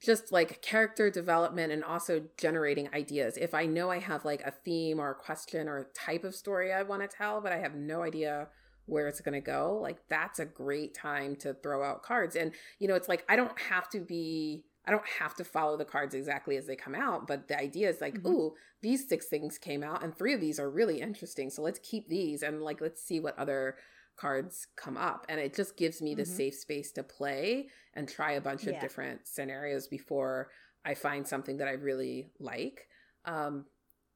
just 0.00 0.32
like 0.32 0.60
character 0.62 1.10
development 1.10 1.72
and 1.72 1.84
also 1.84 2.22
generating 2.36 2.88
ideas. 2.92 3.36
If 3.36 3.54
I 3.54 3.66
know 3.66 3.90
I 3.90 3.98
have 4.00 4.24
like 4.24 4.42
a 4.42 4.50
theme 4.50 5.00
or 5.00 5.10
a 5.10 5.14
question 5.14 5.68
or 5.68 5.78
a 5.78 5.84
type 5.84 6.24
of 6.24 6.34
story 6.34 6.72
I 6.72 6.82
want 6.82 7.02
to 7.02 7.08
tell, 7.08 7.40
but 7.40 7.52
I 7.52 7.58
have 7.58 7.74
no 7.74 8.02
idea 8.02 8.48
where 8.86 9.06
it's 9.06 9.20
going 9.20 9.34
to 9.34 9.40
go, 9.40 9.78
like 9.80 9.98
that's 10.08 10.40
a 10.40 10.44
great 10.44 10.92
time 10.92 11.36
to 11.36 11.54
throw 11.54 11.84
out 11.84 12.02
cards. 12.02 12.34
And, 12.34 12.52
you 12.80 12.88
know, 12.88 12.94
it's 12.94 13.08
like 13.08 13.24
I 13.28 13.36
don't 13.36 13.58
have 13.60 13.88
to 13.90 14.00
be. 14.00 14.64
I 14.86 14.90
don't 14.90 15.06
have 15.20 15.34
to 15.36 15.44
follow 15.44 15.76
the 15.76 15.84
cards 15.84 16.14
exactly 16.14 16.56
as 16.56 16.66
they 16.66 16.74
come 16.74 16.94
out, 16.94 17.28
but 17.28 17.46
the 17.46 17.58
idea 17.58 17.88
is 17.88 18.00
like, 18.00 18.14
mm-hmm. 18.14 18.28
ooh, 18.28 18.54
these 18.82 19.08
six 19.08 19.26
things 19.26 19.58
came 19.58 19.84
out 19.84 20.02
and 20.02 20.16
three 20.16 20.34
of 20.34 20.40
these 20.40 20.58
are 20.58 20.68
really 20.68 21.00
interesting. 21.00 21.50
So 21.50 21.62
let's 21.62 21.78
keep 21.78 22.08
these 22.08 22.42
and 22.42 22.62
like 22.62 22.80
let's 22.80 23.02
see 23.02 23.20
what 23.20 23.38
other 23.38 23.76
cards 24.16 24.66
come 24.76 24.96
up 24.96 25.26
and 25.28 25.40
it 25.40 25.54
just 25.54 25.76
gives 25.76 26.02
me 26.02 26.14
the 26.14 26.22
mm-hmm. 26.22 26.32
safe 26.32 26.54
space 26.54 26.92
to 26.92 27.02
play 27.02 27.68
and 27.94 28.08
try 28.08 28.32
a 28.32 28.40
bunch 28.40 28.64
yeah. 28.64 28.72
of 28.72 28.80
different 28.80 29.26
scenarios 29.26 29.88
before 29.88 30.50
i 30.84 30.94
find 30.94 31.26
something 31.26 31.56
that 31.56 31.68
i 31.68 31.72
really 31.72 32.30
like 32.38 32.86
um 33.24 33.64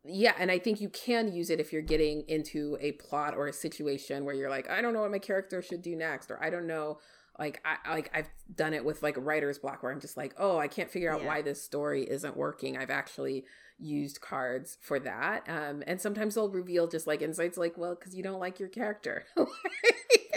yeah 0.04 0.35
and 0.38 0.50
i 0.50 0.58
think 0.58 0.80
you 0.80 0.88
can 0.90 1.32
use 1.32 1.50
it 1.50 1.61
if 1.61 1.73
you're 1.73 1.82
getting 1.82 2.23
into 2.28 2.76
a 2.80 2.92
plot 2.92 3.35
or 3.35 3.46
a 3.46 3.52
situation 3.52 4.25
where 4.25 4.35
you're 4.35 4.50
like 4.50 4.68
i 4.70 4.80
don't 4.80 4.92
know 4.92 5.02
what 5.02 5.11
my 5.11 5.18
character 5.18 5.62
should 5.62 5.82
do 5.82 5.96
next 5.96 6.30
or 6.30 6.42
i 6.42 6.50
don't 6.50 6.66
know 6.66 6.99
like 7.38 7.62
I 7.64 7.93
like 7.93 8.11
I've 8.14 8.31
done 8.55 8.75
it 8.75 8.85
with 8.85 9.02
like 9.02 9.16
writer's 9.19 9.59
block 9.59 9.83
where 9.83 9.93
I'm 9.93 10.00
just 10.00 10.16
like, 10.16 10.35
oh, 10.38 10.59
I 10.59 10.69
can't 10.69 10.90
figure 10.90 11.12
out 11.12 11.23
yeah. 11.23 11.28
why 11.28 11.43
this 11.43 11.62
story 11.62 12.02
isn't 12.05 12.37
working. 12.37 12.76
I've 12.76 12.90
actually 12.90 13.45
used 13.78 14.21
cards 14.21 14.78
for 14.81 14.99
that. 15.00 15.49
Um, 15.49 15.83
and 15.87 16.00
sometimes 16.00 16.35
they'll 16.35 16.49
reveal 16.49 16.88
just 16.88 17.07
like 17.07 17.23
insights 17.23 17.59
like, 17.59 17.76
well, 17.76 17.95
because 17.95 18.14
you 18.14 18.23
don't 18.23 18.40
like 18.40 18.59
your 18.59 18.69
character. 18.69 19.25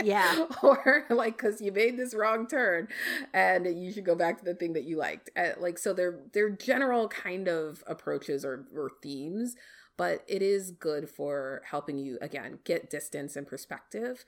yeah. 0.03 0.45
Or 0.63 1.05
like, 1.09 1.37
because 1.37 1.61
you 1.61 1.71
made 1.71 1.97
this 1.97 2.13
wrong 2.13 2.47
turn 2.47 2.89
and 3.33 3.65
you 3.65 3.91
should 3.91 4.05
go 4.05 4.15
back 4.15 4.37
to 4.39 4.45
the 4.45 4.53
thing 4.53 4.73
that 4.73 4.83
you 4.83 4.97
liked. 4.97 5.29
Uh, 5.37 5.51
like, 5.59 5.77
so 5.77 5.93
they're, 5.93 6.19
they're 6.33 6.49
general 6.49 7.07
kind 7.07 7.47
of 7.47 7.83
approaches 7.87 8.43
or, 8.43 8.65
or 8.75 8.91
themes, 9.01 9.55
but 9.97 10.23
it 10.27 10.41
is 10.41 10.71
good 10.71 11.09
for 11.09 11.61
helping 11.65 11.97
you, 11.97 12.17
again, 12.21 12.59
get 12.65 12.89
distance 12.89 13.35
and 13.35 13.47
perspective 13.47 14.25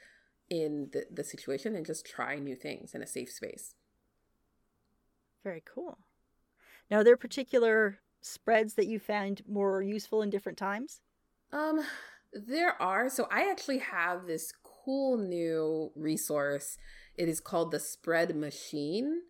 in 0.52 0.90
the, 0.92 1.06
the 1.10 1.24
situation 1.24 1.76
and 1.76 1.86
just 1.86 2.06
try 2.06 2.36
new 2.38 2.56
things 2.56 2.94
in 2.94 3.02
a 3.02 3.08
safe 3.08 3.32
space. 3.32 3.74
Very 5.44 5.64
cool. 5.66 5.98
Now, 6.92 6.98
are 6.98 7.04
there 7.04 7.18
particular 7.18 8.00
spreads 8.22 8.76
that 8.76 8.86
you 8.88 9.00
found 9.00 9.42
more 9.48 9.82
useful 9.82 10.22
in 10.22 10.30
different 10.30 10.58
times? 10.58 11.00
Um, 11.52 11.80
there 12.34 12.80
are. 12.82 13.10
So 13.10 13.28
I 13.32 13.50
actually 13.50 13.80
have 13.80 14.28
this 14.28 14.54
cool 14.64 15.18
new 15.18 15.92
resource. 15.96 16.78
It 17.16 17.28
is 17.30 17.40
called 17.40 17.72
the 17.72 17.80
Spread 17.80 18.36
Machine. 18.36 19.22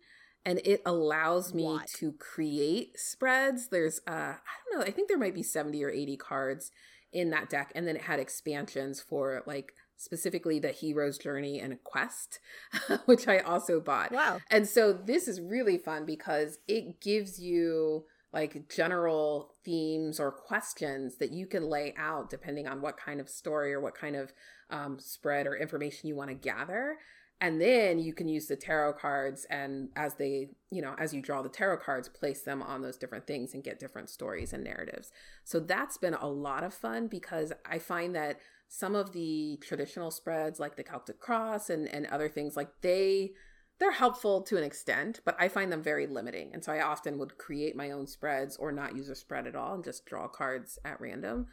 and 0.44 0.60
it 0.64 0.82
allows 0.84 1.54
me 1.54 1.62
What? 1.64 1.86
to 1.98 2.12
create 2.14 2.98
spreads. 2.98 3.68
There's 3.68 4.00
uh 4.08 4.10
I 4.10 4.54
don't 4.70 4.80
know, 4.80 4.84
I 4.84 4.90
think 4.90 5.08
there 5.08 5.16
might 5.18 5.34
be 5.36 5.42
70 5.44 5.82
or 5.84 5.90
80 5.90 6.16
cards 6.16 6.72
in 7.12 7.30
that 7.30 7.48
deck 7.48 7.70
and 7.76 7.86
then 7.86 7.94
it 7.94 8.02
had 8.02 8.18
expansions 8.18 9.00
for 9.00 9.42
like 9.46 9.72
specifically 9.96 10.58
the 10.58 10.72
hero's 10.72 11.18
journey 11.18 11.60
and 11.60 11.72
a 11.72 11.76
quest 11.76 12.40
which 13.04 13.28
I 13.28 13.38
also 13.38 13.80
bought. 13.80 14.12
Wow. 14.12 14.40
And 14.50 14.66
so 14.68 14.92
this 14.92 15.28
is 15.28 15.40
really 15.40 15.78
fun 15.78 16.04
because 16.06 16.58
it 16.66 17.00
gives 17.00 17.38
you 17.40 18.04
like 18.32 18.68
general 18.74 19.52
themes 19.64 20.18
or 20.18 20.32
questions 20.32 21.16
that 21.18 21.32
you 21.32 21.46
can 21.46 21.68
lay 21.68 21.94
out 21.98 22.30
depending 22.30 22.66
on 22.66 22.80
what 22.80 22.96
kind 22.96 23.20
of 23.20 23.28
story 23.28 23.74
or 23.74 23.80
what 23.80 23.94
kind 23.94 24.16
of 24.16 24.32
um, 24.70 24.98
spread 24.98 25.46
or 25.46 25.54
information 25.54 26.08
you 26.08 26.16
want 26.16 26.30
to 26.30 26.34
gather. 26.34 26.96
And 27.42 27.60
then 27.60 27.98
you 27.98 28.14
can 28.14 28.28
use 28.28 28.46
the 28.46 28.56
tarot 28.56 28.94
cards 28.94 29.46
and 29.50 29.88
as 29.96 30.14
they, 30.14 30.50
you 30.70 30.80
know, 30.80 30.94
as 30.96 31.12
you 31.12 31.20
draw 31.20 31.42
the 31.42 31.48
tarot 31.48 31.78
cards, 31.78 32.08
place 32.08 32.42
them 32.42 32.62
on 32.62 32.82
those 32.82 32.96
different 32.96 33.26
things 33.26 33.52
and 33.52 33.64
get 33.64 33.80
different 33.80 34.08
stories 34.08 34.52
and 34.52 34.62
narratives. 34.62 35.10
So 35.44 35.58
that's 35.58 35.98
been 35.98 36.14
a 36.14 36.28
lot 36.28 36.62
of 36.62 36.72
fun 36.72 37.08
because 37.08 37.52
I 37.66 37.80
find 37.80 38.14
that 38.14 38.38
some 38.74 38.94
of 38.94 39.12
the 39.12 39.58
traditional 39.60 40.10
spreads 40.10 40.58
like 40.58 40.76
the 40.76 40.82
Celtic 40.82 41.20
Cross 41.20 41.68
and, 41.68 41.86
and 41.88 42.06
other 42.06 42.30
things 42.30 42.56
like 42.56 42.70
they 42.80 43.32
they're 43.78 43.90
helpful 43.92 44.40
to 44.44 44.56
an 44.56 44.64
extent, 44.64 45.20
but 45.26 45.36
I 45.38 45.48
find 45.48 45.70
them 45.70 45.82
very 45.82 46.06
limiting. 46.06 46.54
And 46.54 46.64
so 46.64 46.72
I 46.72 46.80
often 46.80 47.18
would 47.18 47.36
create 47.36 47.76
my 47.76 47.90
own 47.90 48.06
spreads 48.06 48.56
or 48.56 48.72
not 48.72 48.96
use 48.96 49.10
a 49.10 49.14
spread 49.14 49.46
at 49.46 49.54
all 49.54 49.74
and 49.74 49.84
just 49.84 50.06
draw 50.06 50.26
cards 50.26 50.78
at 50.86 51.00
random. 51.02 51.48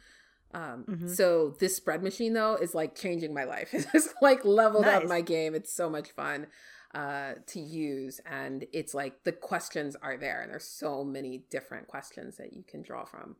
Um, 0.54 0.84
Mhm. 0.88 1.10
So 1.10 1.50
this 1.60 1.76
spread 1.76 2.02
machine 2.02 2.32
though 2.32 2.54
is 2.54 2.74
like 2.74 2.94
changing 2.94 3.34
my 3.34 3.44
life. 3.44 3.68
It's 3.94 4.14
like 4.22 4.42
leveled 4.46 4.86
up 4.86 5.04
my 5.04 5.20
game. 5.20 5.54
It's 5.54 5.74
so 5.74 5.90
much 5.90 6.12
fun 6.12 6.46
uh, 6.94 7.34
to 7.48 7.60
use, 7.60 8.20
and 8.24 8.64
it's 8.72 8.94
like 8.94 9.24
the 9.24 9.32
questions 9.32 9.94
are 9.96 10.16
there, 10.16 10.40
and 10.40 10.50
there's 10.50 10.64
so 10.64 11.04
many 11.04 11.44
different 11.50 11.86
questions 11.86 12.38
that 12.38 12.54
you 12.54 12.64
can 12.66 12.80
draw 12.80 13.04
from. 13.04 13.36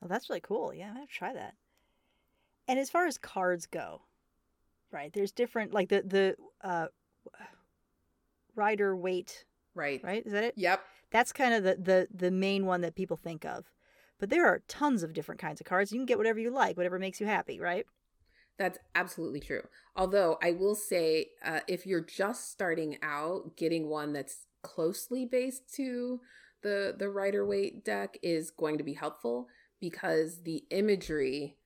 Well, 0.00 0.08
that's 0.08 0.28
really 0.28 0.40
cool. 0.42 0.74
Yeah, 0.74 0.88
I'm 0.88 0.94
gonna 0.94 1.06
try 1.06 1.32
that. 1.32 1.54
And 2.68 2.78
as 2.78 2.90
far 2.90 3.06
as 3.06 3.18
cards 3.18 3.66
go, 3.66 4.02
right? 4.90 5.12
There's 5.12 5.32
different, 5.32 5.72
like 5.72 5.88
the 5.88 6.02
the 6.02 6.36
uh, 6.66 6.86
Rider 8.54 8.96
Waite, 8.96 9.44
Right. 9.74 10.02
right? 10.02 10.24
Is 10.24 10.32
that 10.32 10.44
it? 10.44 10.54
Yep. 10.56 10.80
That's 11.10 11.32
kind 11.32 11.54
of 11.54 11.62
the 11.62 11.76
the 11.76 12.08
the 12.12 12.30
main 12.30 12.66
one 12.66 12.80
that 12.80 12.94
people 12.94 13.16
think 13.16 13.44
of. 13.44 13.66
But 14.18 14.30
there 14.30 14.46
are 14.46 14.62
tons 14.66 15.02
of 15.02 15.12
different 15.12 15.40
kinds 15.40 15.60
of 15.60 15.66
cards. 15.66 15.92
You 15.92 15.98
can 15.98 16.06
get 16.06 16.18
whatever 16.18 16.38
you 16.38 16.50
like, 16.50 16.76
whatever 16.76 16.98
makes 16.98 17.20
you 17.20 17.26
happy, 17.26 17.60
right? 17.60 17.86
That's 18.58 18.78
absolutely 18.94 19.40
true. 19.40 19.62
Although 19.94 20.38
I 20.42 20.52
will 20.52 20.74
say, 20.74 21.26
uh, 21.44 21.60
if 21.68 21.84
you're 21.86 22.00
just 22.00 22.50
starting 22.50 22.96
out, 23.02 23.56
getting 23.56 23.88
one 23.88 24.14
that's 24.14 24.46
closely 24.62 25.26
based 25.26 25.72
to 25.74 26.20
the 26.62 26.94
the 26.98 27.10
Rider 27.10 27.44
Waite 27.46 27.84
deck 27.84 28.16
is 28.22 28.50
going 28.50 28.78
to 28.78 28.84
be 28.84 28.94
helpful 28.94 29.48
because 29.78 30.42
the 30.42 30.64
imagery 30.70 31.58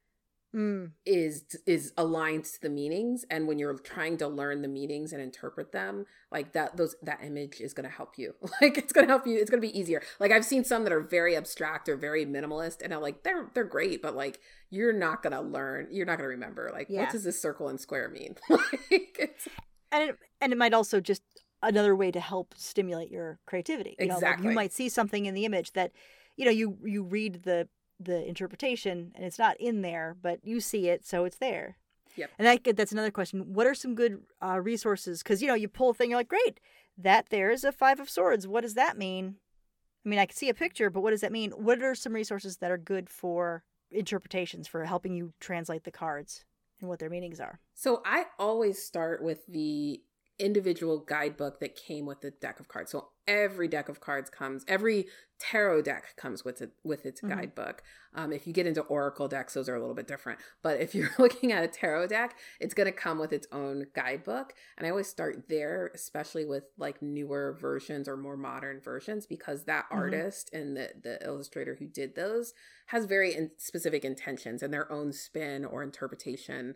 Mm. 0.54 0.90
is 1.06 1.44
is 1.64 1.92
aligned 1.96 2.44
to 2.44 2.60
the 2.62 2.68
meanings, 2.68 3.24
and 3.30 3.46
when 3.46 3.60
you're 3.60 3.78
trying 3.78 4.16
to 4.16 4.26
learn 4.26 4.62
the 4.62 4.68
meanings 4.68 5.12
and 5.12 5.22
interpret 5.22 5.70
them, 5.70 6.06
like 6.32 6.54
that, 6.54 6.76
those 6.76 6.96
that 7.02 7.20
image 7.22 7.60
is 7.60 7.72
going 7.72 7.88
to 7.88 7.94
help 7.94 8.18
you. 8.18 8.34
Like 8.60 8.76
it's 8.76 8.92
going 8.92 9.06
to 9.06 9.12
help 9.12 9.28
you. 9.28 9.38
It's 9.38 9.48
going 9.48 9.62
to 9.62 9.66
be 9.68 9.78
easier. 9.78 10.02
Like 10.18 10.32
I've 10.32 10.44
seen 10.44 10.64
some 10.64 10.82
that 10.84 10.92
are 10.92 11.00
very 11.00 11.36
abstract 11.36 11.88
or 11.88 11.96
very 11.96 12.26
minimalist, 12.26 12.82
and 12.82 12.92
I'm 12.92 13.00
like, 13.00 13.22
they're 13.22 13.48
they're 13.54 13.62
great, 13.62 14.02
but 14.02 14.16
like 14.16 14.40
you're 14.70 14.92
not 14.92 15.22
going 15.22 15.32
to 15.34 15.40
learn. 15.40 15.86
You're 15.92 16.06
not 16.06 16.18
going 16.18 16.26
to 16.28 16.34
remember. 16.34 16.70
Like 16.72 16.88
Yeah. 16.90 17.02
what 17.02 17.10
does 17.10 17.22
this 17.22 17.40
circle 17.40 17.68
and 17.68 17.80
square 17.80 18.08
mean? 18.08 18.34
like 18.50 19.16
it's 19.18 19.46
And 19.92 20.10
it, 20.10 20.18
and 20.40 20.52
it 20.52 20.58
might 20.58 20.74
also 20.74 21.00
just 21.00 21.22
another 21.62 21.94
way 21.94 22.10
to 22.10 22.20
help 22.20 22.54
stimulate 22.56 23.10
your 23.10 23.38
creativity. 23.46 23.94
You 24.00 24.06
know, 24.06 24.14
like 24.14 24.22
Exactly. 24.22 24.48
you 24.48 24.54
might 24.54 24.72
see 24.72 24.88
something 24.88 25.26
in 25.26 25.34
the 25.34 25.44
image 25.44 25.72
that, 25.74 25.92
you 26.36 26.44
know, 26.44 26.50
you 26.50 26.76
you 26.84 27.04
read 27.04 27.42
the 27.44 27.68
the 28.00 28.26
interpretation 28.26 29.12
and 29.14 29.24
it's 29.24 29.38
not 29.38 29.60
in 29.60 29.82
there, 29.82 30.16
but 30.20 30.40
you 30.42 30.60
see 30.60 30.88
it, 30.88 31.06
so 31.06 31.24
it's 31.24 31.36
there. 31.36 31.76
Yep. 32.16 32.30
And 32.38 32.46
that, 32.46 32.76
that's 32.76 32.92
another 32.92 33.10
question. 33.10 33.52
What 33.52 33.66
are 33.66 33.74
some 33.74 33.94
good 33.94 34.22
uh, 34.42 34.60
resources? 34.60 35.22
Because 35.22 35.40
you 35.42 35.48
know, 35.48 35.54
you 35.54 35.68
pull 35.68 35.90
a 35.90 35.94
thing, 35.94 36.10
you're 36.10 36.18
like, 36.18 36.28
great, 36.28 36.60
that 36.98 37.26
there's 37.30 37.64
a 37.64 37.72
five 37.72 38.00
of 38.00 38.10
swords. 38.10 38.48
What 38.48 38.62
does 38.62 38.74
that 38.74 38.98
mean? 38.98 39.36
I 40.04 40.08
mean, 40.08 40.18
I 40.18 40.26
can 40.26 40.36
see 40.36 40.48
a 40.48 40.54
picture, 40.54 40.90
but 40.90 41.02
what 41.02 41.10
does 41.10 41.20
that 41.20 41.32
mean? 41.32 41.50
What 41.52 41.82
are 41.82 41.94
some 41.94 42.14
resources 42.14 42.56
that 42.58 42.70
are 42.70 42.78
good 42.78 43.10
for 43.10 43.64
interpretations 43.90 44.66
for 44.66 44.84
helping 44.84 45.14
you 45.14 45.32
translate 45.40 45.84
the 45.84 45.90
cards 45.90 46.44
and 46.80 46.88
what 46.88 46.98
their 46.98 47.10
meanings 47.10 47.38
are? 47.38 47.60
So 47.74 48.02
I 48.04 48.24
always 48.38 48.82
start 48.82 49.22
with 49.22 49.46
the 49.46 50.00
individual 50.40 50.98
guidebook 50.98 51.60
that 51.60 51.76
came 51.76 52.06
with 52.06 52.20
the 52.20 52.30
deck 52.30 52.58
of 52.60 52.68
cards. 52.68 52.90
So 52.90 53.10
every 53.28 53.68
deck 53.68 53.88
of 53.88 54.00
cards 54.00 54.30
comes, 54.30 54.64
every 54.66 55.06
tarot 55.38 55.82
deck 55.82 56.16
comes 56.16 56.44
with 56.44 56.60
it 56.60 56.72
with 56.82 57.06
its 57.06 57.20
Mhm. 57.20 57.28
guidebook. 57.28 57.82
Um, 58.12 58.32
if 58.32 58.46
you 58.46 58.52
get 58.52 58.66
into 58.66 58.82
oracle 58.82 59.28
decks, 59.28 59.54
those 59.54 59.68
are 59.68 59.74
a 59.76 59.80
little 59.80 59.94
bit 59.94 60.06
different. 60.08 60.40
But 60.62 60.80
if 60.80 60.94
you're 60.94 61.08
looking 61.18 61.52
at 61.52 61.62
a 61.64 61.68
tarot 61.68 62.08
deck, 62.08 62.36
it's 62.58 62.74
going 62.74 62.86
to 62.86 62.92
come 62.92 63.18
with 63.18 63.32
its 63.32 63.46
own 63.52 63.86
guidebook. 63.94 64.52
And 64.76 64.86
I 64.86 64.90
always 64.90 65.08
start 65.08 65.48
there, 65.48 65.90
especially 65.94 66.44
with 66.44 66.64
like 66.76 67.00
newer 67.00 67.56
versions 67.60 68.08
or 68.08 68.16
more 68.16 68.36
modern 68.36 68.80
versions, 68.80 69.26
because 69.26 69.64
that 69.64 69.84
Mhm. 69.90 69.96
artist 69.96 70.50
and 70.52 70.76
the 70.76 70.92
the 71.00 71.24
illustrator 71.24 71.76
who 71.76 71.86
did 71.86 72.14
those 72.16 72.52
has 72.86 73.04
very 73.04 73.32
in- 73.34 73.52
specific 73.58 74.04
intentions 74.04 74.62
and 74.62 74.72
their 74.74 74.90
own 74.90 75.12
spin 75.12 75.64
or 75.64 75.82
interpretation 75.82 76.74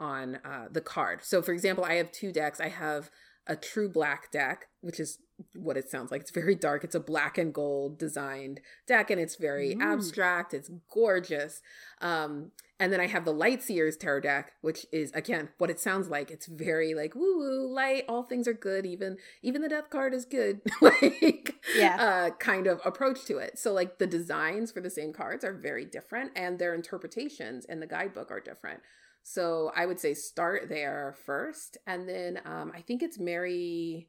on 0.00 0.36
uh, 0.44 0.66
the 0.70 0.80
card. 0.80 1.22
So, 1.22 1.42
for 1.42 1.52
example, 1.52 1.84
I 1.84 1.94
have 1.94 2.10
two 2.10 2.32
decks. 2.32 2.60
I 2.60 2.68
have 2.68 3.10
a 3.46 3.56
true 3.56 3.88
black 3.88 4.30
deck, 4.30 4.66
which 4.80 4.98
is 5.00 5.18
what 5.54 5.76
it 5.76 5.90
sounds 5.90 6.10
like. 6.10 6.20
It's 6.22 6.30
very 6.30 6.54
dark. 6.54 6.84
It's 6.84 6.94
a 6.94 7.00
black 7.00 7.38
and 7.38 7.52
gold 7.52 7.98
designed 7.98 8.60
deck, 8.86 9.10
and 9.10 9.20
it's 9.20 9.36
very 9.36 9.74
Ooh. 9.74 9.80
abstract. 9.80 10.52
It's 10.54 10.70
gorgeous. 10.92 11.60
Um, 12.00 12.52
and 12.78 12.92
then 12.92 13.00
I 13.00 13.06
have 13.08 13.24
the 13.24 13.32
Light 13.32 13.62
Seers 13.62 13.96
tarot 13.96 14.20
deck, 14.20 14.52
which 14.62 14.86
is 14.92 15.10
again 15.12 15.50
what 15.58 15.68
it 15.70 15.80
sounds 15.80 16.08
like. 16.08 16.30
It's 16.30 16.46
very 16.46 16.94
like 16.94 17.14
woo 17.14 17.38
woo 17.38 17.66
light. 17.74 18.04
All 18.08 18.22
things 18.22 18.46
are 18.48 18.54
good. 18.54 18.86
Even 18.86 19.16
even 19.42 19.62
the 19.62 19.68
death 19.68 19.90
card 19.90 20.14
is 20.14 20.24
good. 20.24 20.60
like 20.80 21.54
Yeah. 21.76 21.96
uh, 21.98 22.30
kind 22.36 22.66
of 22.66 22.80
approach 22.84 23.24
to 23.26 23.38
it. 23.38 23.58
So 23.58 23.72
like 23.72 23.98
the 23.98 24.06
designs 24.06 24.72
for 24.72 24.80
the 24.80 24.90
same 24.90 25.12
cards 25.12 25.44
are 25.44 25.52
very 25.52 25.84
different, 25.84 26.32
and 26.36 26.58
their 26.58 26.74
interpretations 26.74 27.64
in 27.64 27.80
the 27.80 27.86
guidebook 27.86 28.30
are 28.30 28.40
different. 28.40 28.80
So 29.22 29.70
I 29.76 29.86
would 29.86 30.00
say 30.00 30.14
start 30.14 30.68
there 30.68 31.16
first, 31.24 31.76
and 31.86 32.08
then 32.08 32.40
um, 32.44 32.72
I 32.74 32.80
think 32.80 33.02
it's 33.02 33.18
Mary 33.18 34.08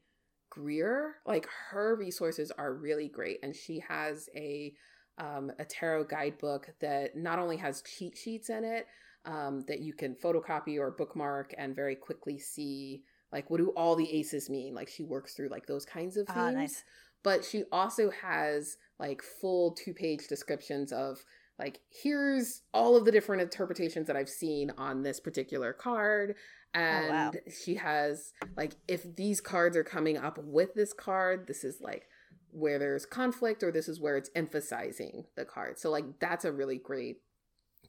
Greer. 0.50 1.16
Like 1.26 1.48
her 1.70 1.96
resources 1.96 2.52
are 2.52 2.74
really 2.74 3.08
great, 3.10 3.40
and 3.44 3.56
she 3.56 3.84
has 3.88 4.30
a 4.36 4.74
um, 5.18 5.52
a 5.60 5.66
tarot 5.66 6.06
guidebook 6.06 6.70
that 6.80 7.16
not 7.16 7.38
only 7.40 7.58
has 7.58 7.84
cheat 7.84 8.18
sheets 8.18 8.50
in 8.50 8.64
it 8.64 8.88
um, 9.26 9.64
that 9.68 9.80
you 9.82 9.94
can 9.94 10.16
photocopy 10.16 10.80
or 10.80 10.92
bookmark 10.92 11.54
and 11.58 11.76
very 11.76 11.96
quickly 11.96 12.40
see 12.40 13.04
like 13.32 13.50
what 13.50 13.58
do 13.58 13.70
all 13.76 13.96
the 13.96 14.12
aces 14.12 14.50
mean. 14.50 14.74
Like 14.74 14.90
she 14.90 15.04
works 15.04 15.34
through 15.34 15.50
like 15.50 15.68
those 15.68 15.86
kinds 15.86 16.18
of 16.18 16.26
things 16.28 16.38
Ah, 16.38 16.50
nice. 16.52 16.84
but 17.24 17.46
she 17.46 17.64
also 17.72 18.10
has 18.10 18.78
like 19.00 19.22
full 19.22 19.74
two 19.74 19.94
page 19.94 20.28
descriptions 20.28 20.92
of 20.92 21.24
like 21.62 21.80
here's 22.04 22.64
all 22.74 22.98
of 22.98 23.06
the 23.06 23.12
different 23.12 23.42
interpretations 23.42 24.08
that 24.08 24.16
I've 24.16 24.30
seen 24.30 24.72
on 24.78 25.04
this 25.04 25.20
particular 25.20 25.72
card 25.74 26.36
and 26.74 27.06
Oh, 27.06 27.10
wow. 27.10 27.32
she 27.64 27.76
has 27.76 28.32
like 28.58 28.74
if 28.88 29.16
these 29.16 29.40
cards 29.42 29.78
are 29.78 29.84
coming 29.84 30.18
up 30.18 30.38
with 30.40 30.74
this 30.74 30.92
card 30.94 31.46
this 31.48 31.64
is 31.64 31.78
like 31.82 32.04
where 32.52 32.80
there's 32.80 33.06
conflict 33.06 33.62
or 33.64 33.72
this 33.72 33.88
is 33.88 34.00
where 34.02 34.18
it's 34.18 34.30
emphasizing 34.36 35.26
the 35.38 35.46
card 35.46 35.78
so 35.80 35.90
like 35.92 36.06
that's 36.20 36.46
a 36.46 36.52
really 36.52 36.78
great 36.78 37.18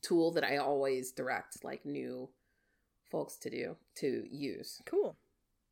tool 0.02 0.32
that 0.32 0.44
I 0.44 0.56
always 0.58 1.12
direct 1.12 1.64
like 1.64 1.86
new 1.86 2.28
folks 3.10 3.36
to 3.38 3.50
do 3.50 3.76
to 3.96 4.24
use 4.30 4.80
Cool. 4.86 5.16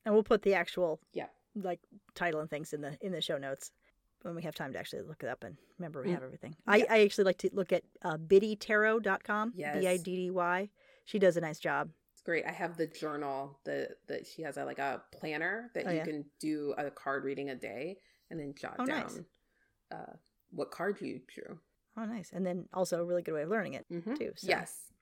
And 0.06 0.14
we'll 0.14 0.22
put 0.24 0.42
the 0.42 0.54
actual 0.54 1.00
Yeah. 1.12 1.26
like 1.54 1.80
title 2.14 2.40
and 2.40 2.48
things 2.48 2.72
in 2.72 2.80
the 2.80 2.96
in 3.00 3.12
the 3.12 3.20
show 3.20 3.38
notes 3.38 3.72
when 4.22 4.34
we 4.34 4.42
have 4.42 4.54
time 4.54 4.72
to 4.72 4.78
actually 4.78 5.02
look 5.02 5.22
it 5.22 5.28
up 5.28 5.44
and 5.44 5.56
remember 5.78 6.02
we 6.02 6.08
Mm. 6.10 6.14
have 6.14 6.22
everything. 6.22 6.56
I, 6.66 6.86
I 6.90 7.00
actually 7.02 7.24
like 7.24 7.38
to 7.38 7.50
look 7.52 7.72
at 7.72 7.82
uh, 8.02 8.16
biddytarot.com. 8.18 9.52
Yes. 9.56 9.80
B 9.80 9.86
I 9.86 9.96
D 9.96 10.16
D 10.16 10.30
Y. 10.30 10.68
She 11.04 11.18
does 11.18 11.36
a 11.36 11.40
nice 11.40 11.58
job. 11.58 11.90
It's 12.12 12.22
great. 12.22 12.44
I 12.46 12.52
have 12.52 12.76
the 12.76 12.86
journal 12.86 13.58
that 13.64 13.96
that 14.08 14.26
she 14.26 14.42
has 14.42 14.56
a 14.56 14.64
like 14.64 14.78
a 14.78 15.02
planner 15.12 15.70
that 15.74 15.86
Oh, 15.86 15.90
you 15.90 15.96
yeah. 15.98 16.04
can 16.04 16.24
do 16.38 16.74
a 16.76 16.90
card 16.90 17.24
reading 17.24 17.50
a 17.50 17.54
day 17.54 17.98
and 18.30 18.38
then 18.38 18.54
jot 18.54 18.76
Oh, 18.78 18.84
down 18.86 19.00
nice. 19.00 19.20
uh, 19.92 20.12
what 20.50 20.70
card 20.70 21.00
you 21.00 21.20
drew. 21.32 21.58
Oh, 21.96 22.04
nice. 22.04 22.30
And 22.32 22.44
then 22.46 22.68
also 22.72 23.00
a 23.00 23.04
really 23.04 23.22
good 23.22 23.34
way 23.34 23.42
of 23.42 23.48
learning 23.48 23.74
it 23.74 23.86
Mhm. 23.90 24.16
too. 24.18 24.32
So. 24.36 24.48
Yes, 24.48 24.92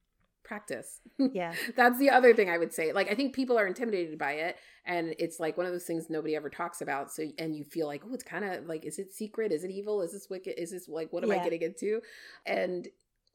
practice. 0.45 1.01
Yeah. 1.19 1.53
That's 1.77 1.99
the 1.99 2.11
other 2.11 2.35
thing 2.35 2.49
I 2.51 2.59
would 2.59 2.73
say. 2.73 2.93
Like 2.93 3.11
I 3.11 3.15
think 3.15 3.35
people 3.35 3.59
are 3.59 3.67
intimidated 3.67 4.19
by 4.19 4.33
it, 4.33 4.57
and 4.87 5.15
it's 5.19 5.39
like 5.41 5.57
one 5.57 5.67
of 5.67 5.73
those 5.73 5.85
things 5.85 6.07
nobody 6.09 6.37
ever 6.37 6.49
talks 6.51 6.81
about. 6.81 7.13
So 7.13 7.25
and 7.39 7.55
you 7.55 7.65
feel 7.65 7.87
like, 7.87 8.03
oh, 8.07 8.15
it's 8.15 8.25
kind 8.25 8.45
of 8.45 8.67
like, 8.67 8.85
is 8.85 8.99
it 8.99 9.13
secret? 9.13 9.53
Is 9.53 9.65
it 9.65 9.71
evil? 9.71 10.03
Is 10.03 10.13
this 10.13 10.29
wicked? 10.31 10.55
Is 10.59 10.71
this 10.71 10.89
like, 10.89 11.13
what 11.13 11.25
am 11.25 11.31
I 11.31 11.39
getting 11.39 11.63
into? 11.63 12.01
And 12.47 12.89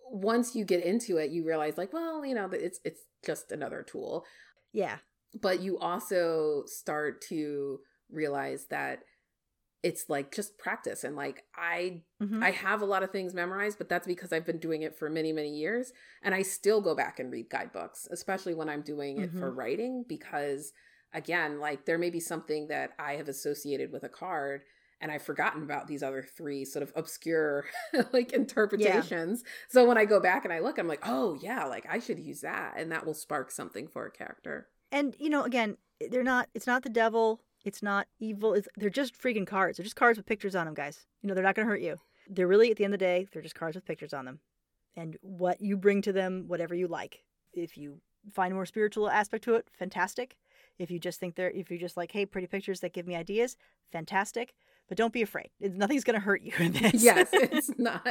once 0.10 0.56
you 0.56 0.66
get 0.66 0.84
into 0.84 1.18
it, 1.18 1.32
you 1.32 1.46
realize 1.46 1.78
like, 1.78 1.94
well, 1.94 2.26
you 2.26 2.36
know, 2.36 2.48
that 2.48 2.62
it's 2.62 2.80
it's 2.84 3.02
just 3.26 3.52
another 3.52 3.84
tool. 3.84 4.26
Yeah. 4.74 4.98
but 5.42 5.62
you 5.62 5.80
also 5.80 6.64
start 6.68 7.22
to 7.30 7.80
realize 8.12 8.66
that 8.70 9.00
it's 9.84 10.10
like 10.10 10.34
just 10.34 10.58
practice 10.58 11.04
and 11.04 11.16
like 11.16 11.44
I 11.56 12.02
Mhm. 12.22 12.42
I 12.42 12.52
have 12.52 12.82
a 12.82 12.86
lot 12.86 13.04
of 13.04 13.12
things 13.12 13.34
memorized, 13.34 13.78
but 13.78 13.90
that's 13.90 14.08
because 14.08 14.32
I've 14.32 14.46
been 14.46 14.58
doing 14.60 14.82
it 14.82 14.96
for 14.96 15.10
many, 15.10 15.34
many 15.34 15.50
years. 15.54 15.92
And 16.22 16.34
I 16.34 16.42
still 16.42 16.80
go 16.82 16.96
back 16.96 17.20
and 17.20 17.30
read 17.32 17.50
guidebooks, 17.50 18.08
especially 18.10 18.54
when 18.54 18.70
I'm 18.70 18.82
doing 18.82 19.20
it 19.20 19.32
for 19.34 19.52
writing, 19.52 20.06
because 20.08 20.72
again, 21.14 21.60
like 21.60 21.86
there 21.86 21.98
may 21.98 22.10
be 22.10 22.22
something 22.22 22.68
that 22.70 22.92
I 22.98 23.18
have 23.18 23.28
associated 23.28 23.92
with 23.92 24.04
a 24.04 24.10
card 24.10 24.64
and 25.02 25.12
I've 25.12 25.22
forgotten 25.22 25.64
about 25.64 25.88
these 25.88 26.02
other 26.02 26.24
three 26.24 26.64
sort 26.64 26.82
of 26.82 26.94
obscure 26.96 27.66
like 28.14 28.32
interpretations. 28.32 29.44
So 29.68 29.86
when 29.86 29.98
I 29.98 30.06
go 30.06 30.22
back 30.22 30.46
and 30.46 30.54
I 30.54 30.60
look, 30.60 30.78
I'm 30.78 30.88
like, 30.88 31.02
oh 31.06 31.36
yeah, 31.42 31.66
like 31.66 31.86
I 31.90 32.00
should 32.00 32.20
use 32.20 32.40
that. 32.42 32.76
And 32.78 32.90
that 32.94 33.06
will 33.06 33.14
spark 33.14 33.52
something 33.52 33.88
for 33.90 34.06
a 34.06 34.12
character. 34.12 34.70
And 34.94 35.14
you 35.20 35.30
know, 35.30 35.44
again, 35.44 35.76
they're 36.10 36.24
not. 36.24 36.48
It's 36.54 36.68
not 36.68 36.84
the 36.84 36.90
devil. 36.90 37.42
It's 37.64 37.82
not 37.82 38.08
evil. 38.20 38.54
It's, 38.54 38.68
they're 38.76 38.90
just 38.90 39.20
freaking 39.20 39.48
cards. 39.48 39.78
They're 39.78 39.84
just 39.84 39.96
cards 39.96 40.18
with 40.18 40.26
pictures 40.26 40.56
on 40.56 40.66
them, 40.66 40.74
guys. 40.74 41.06
You 41.22 41.30
know, 41.30 41.36
they're 41.36 41.44
not 41.44 41.56
going 41.56 41.66
to 41.66 41.72
hurt 41.72 41.82
you. 41.82 41.98
They're 42.30 42.48
really, 42.48 42.72
at 42.72 42.78
the 42.78 42.84
end 42.84 42.94
of 42.94 43.00
the 43.00 43.06
day, 43.06 43.28
they're 43.32 43.42
just 43.42 43.56
cards 43.56 43.76
with 43.76 43.86
pictures 43.86 44.14
on 44.14 44.26
them. 44.26 44.40
And 44.96 45.18
what 45.22 45.62
you 45.62 45.78
bring 45.78 46.02
to 46.04 46.14
them, 46.14 46.46
whatever 46.48 46.76
you 46.76 46.88
like. 46.88 47.24
If 47.54 47.78
you 47.78 48.00
find 48.32 48.54
more 48.54 48.66
spiritual 48.66 49.10
aspect 49.10 49.44
to 49.46 49.56
it, 49.56 49.68
fantastic. 49.72 50.38
If 50.80 50.90
you 50.92 51.00
just 51.00 51.20
think 51.20 51.36
they're, 51.36 51.52
if 51.52 51.70
you're 51.70 51.80
just 51.80 51.98
like, 51.98 52.12
hey, 52.12 52.26
pretty 52.26 52.48
pictures 52.48 52.80
that 52.82 52.94
give 52.94 53.08
me 53.08 53.16
ideas, 53.16 53.58
fantastic. 53.92 54.54
But 54.94 54.98
don't 55.00 55.12
be 55.12 55.24
afraid. 55.24 55.50
It's, 55.60 55.74
nothing's 55.76 56.04
going 56.04 56.14
to 56.20 56.20
hurt 56.20 56.44
you 56.44 56.52
in 56.60 56.72
this. 56.74 57.04
yes 57.04 57.30
it's 57.34 57.72
not 57.80 58.06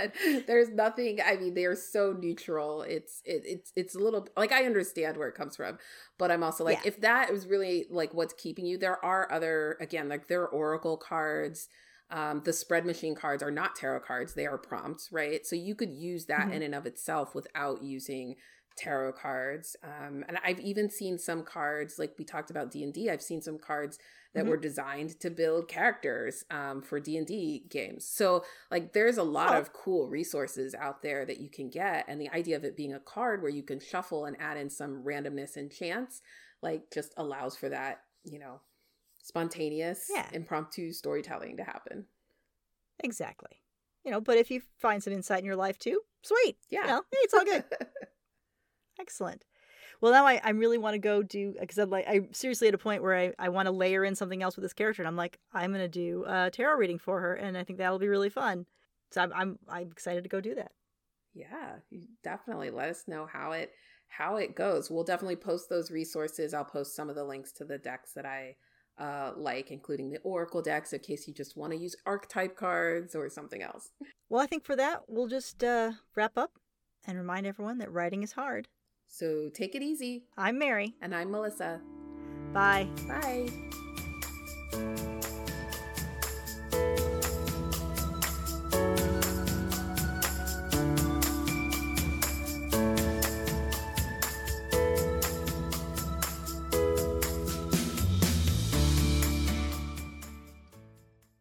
there's 0.49 0.69
nothing 0.71 1.21
i 1.25 1.37
mean 1.37 1.55
they're 1.55 1.77
so 1.77 2.12
neutral 2.19 2.83
it's 2.83 3.23
it, 3.25 3.43
it's 3.45 3.73
it's 3.77 3.95
a 3.95 4.01
little 4.01 4.27
like 4.37 4.51
i 4.51 4.65
understand 4.65 5.17
where 5.17 5.29
it 5.29 5.37
comes 5.37 5.55
from 5.55 5.79
but 6.19 6.33
i'm 6.33 6.43
also 6.43 6.65
like 6.65 6.79
Yeah. 6.79 6.89
if 6.89 7.01
that 7.03 7.31
is 7.31 7.47
really 7.47 7.87
like 7.89 8.12
what's 8.15 8.35
keeping 8.35 8.67
you 8.67 8.79
there 8.79 9.03
are 9.05 9.31
other 9.31 9.77
again 9.81 10.09
like 10.09 10.27
there 10.27 10.43
are 10.43 10.49
oracle 10.49 10.97
cards 10.97 11.69
um, 12.11 12.43
the 12.45 12.53
spread 12.53 12.85
machine 12.85 13.15
cards 13.15 13.45
are 13.45 13.53
not 13.53 13.77
tarot 13.77 14.01
cards 14.01 14.35
they 14.35 14.47
are 14.47 14.59
prompts 14.59 15.11
right 15.12 15.47
so 15.47 15.55
you 15.55 15.77
could 15.77 15.93
use 15.93 16.27
that 16.27 16.49
Mhm. 16.49 16.53
in 16.55 16.62
and 16.62 16.75
of 16.75 16.85
itself 16.87 17.33
without 17.33 17.81
using 17.85 18.35
tarot 18.77 19.12
cards 19.12 19.77
um, 19.85 20.25
and 20.29 20.37
i've 20.45 20.59
even 20.61 20.91
seen 20.91 21.17
some 21.19 21.45
cards 21.45 21.97
like 21.99 22.15
we 22.19 22.25
talked 22.25 22.51
about 22.51 22.71
d&d 22.73 23.09
i've 23.09 23.23
seen 23.23 23.41
some 23.41 23.59
cards 23.59 23.99
that 24.35 24.45
Mhm. 24.45 24.49
were 24.49 24.57
designed 24.57 25.21
to 25.21 25.31
build 25.31 25.69
characters 25.69 26.45
um, 26.51 26.81
for 26.83 26.99
d&d 27.01 27.67
games 27.69 28.07
so 28.07 28.45
like 28.71 28.93
there's 28.93 29.19
a 29.19 29.23
lot 29.23 29.55
Oh. 29.55 29.59
of 29.59 29.73
cool 29.73 30.09
resources 30.09 30.75
out 30.75 31.03
there 31.03 31.25
that 31.27 31.39
you 31.39 31.51
can 31.51 31.69
get 31.71 32.05
and 32.09 32.21
the 32.21 32.31
idea 32.31 32.57
of 32.57 32.65
it 32.65 32.77
being 32.77 32.95
a 32.95 33.01
card 33.01 33.43
where 33.43 33.51
you 33.51 33.62
can 33.62 33.79
shuffle 33.81 34.25
and 34.25 34.41
add 34.41 34.57
in 34.57 34.71
some 34.71 35.03
randomness 35.05 35.57
and 35.57 35.71
chance 35.71 36.23
like 36.62 36.91
just 36.91 37.12
allows 37.17 37.57
for 37.57 37.69
that 37.69 38.05
you 38.25 38.39
know 38.39 38.61
spontaneous 39.23 40.09
Yeah. 40.12 40.29
impromptu 40.33 40.93
storytelling 40.93 41.57
to 41.59 41.65
happen 41.65 42.07
Exactly. 43.05 43.62
You 44.05 44.11
know, 44.12 44.21
but 44.21 44.37
if 44.37 44.51
you 44.51 44.62
find 44.79 45.03
some 45.03 45.12
insight 45.12 45.41
in 45.41 45.45
your 45.45 45.57
life 45.57 45.79
too, 45.79 46.01
sweet. 46.23 46.57
Yeah. 46.71 46.81
You 46.83 46.87
know, 46.89 47.03
hey, 47.11 47.19
it's 47.23 47.35
all 47.35 47.45
good. 47.45 47.65
Excellent. 49.01 49.45
Well, 50.02 50.12
now 50.12 50.26
I, 50.26 50.40
I 50.44 50.50
really 50.50 50.76
want 50.78 50.94
to 50.94 50.99
go 50.99 51.23
do 51.23 51.54
because 51.59 51.78
I'm 51.78 51.88
like 51.88 52.04
I'm 52.09 52.35
seriously 52.35 52.68
at 52.68 52.75
a 52.75 52.78
point 52.78 53.02
where 53.02 53.16
I, 53.16 53.32
I 53.38 53.49
want 53.49 53.66
to 53.66 53.73
layer 53.73 54.04
in 54.04 54.14
something 54.16 54.42
else 54.42 54.56
with 54.56 54.64
this 54.64 54.73
character, 54.75 55.00
and 55.00 55.09
I'm 55.09 55.16
like 55.16 55.38
I'm 55.54 55.73
gonna 55.73 55.88
do 55.88 56.25
a 56.26 56.50
tarot 56.50 56.76
reading 56.76 56.99
for 56.99 57.21
her, 57.21 57.35
and 57.35 57.56
I 57.56 57.64
think 57.64 57.78
that'll 57.78 57.99
be 57.99 58.09
really 58.09 58.28
fun. 58.28 58.66
So 59.12 59.23
I'm 59.23 59.32
I'm 59.32 59.59
I'm 59.68 59.90
excited 59.90 60.25
to 60.25 60.28
go 60.28 60.40
do 60.40 60.54
that. 60.56 60.73
yeah 61.35 61.76
you 61.90 62.09
definitely 62.23 62.71
let 62.71 62.90
us 62.90 63.04
know 63.06 63.26
how 63.32 63.52
it 63.52 63.71
how 64.09 64.37
it 64.37 64.54
goes 64.54 64.90
we'll 64.90 65.04
definitely 65.04 65.37
post 65.37 65.71
those 65.71 65.90
resources 65.90 66.52
i'll 66.52 66.64
post 66.66 66.94
some 66.94 67.09
of 67.09 67.16
the 67.16 67.25
links 67.25 67.50
to 67.52 67.64
the 67.64 67.78
decks 67.78 68.12
that 68.12 68.26
i 68.26 68.54
uh 68.99 69.32
like 69.36 69.71
including 69.71 70.10
the 70.10 70.19
oracle 70.21 70.60
decks 70.60 70.93
in 70.93 70.99
case 71.00 71.26
you 71.26 71.32
just 71.32 71.56
want 71.56 71.73
to 71.73 71.78
use 71.78 71.97
archetype 72.04 72.54
cards 72.56 73.15
or 73.15 73.30
something 73.30 73.62
else 73.62 73.88
Well, 74.28 74.43
I 74.43 74.47
think 74.47 74.65
for 74.65 74.76
that 74.76 75.02
we'll 75.08 75.28
just 75.28 75.62
uh, 75.65 75.93
wrap 76.15 76.36
up 76.36 76.52
and 77.06 77.17
remind 77.17 77.47
everyone 77.47 77.78
that 77.78 77.91
writing 77.93 78.23
is 78.23 78.32
hard. 78.32 78.69
So 79.13 79.51
take 79.53 79.75
it 79.75 79.83
easy 79.83 80.25
I'm 80.37 80.59
Mary. 80.59 80.95
and 81.03 81.15
i'm 81.15 81.31
melissa 81.31 81.81
Bye. 82.53 82.89
bye 83.09 83.49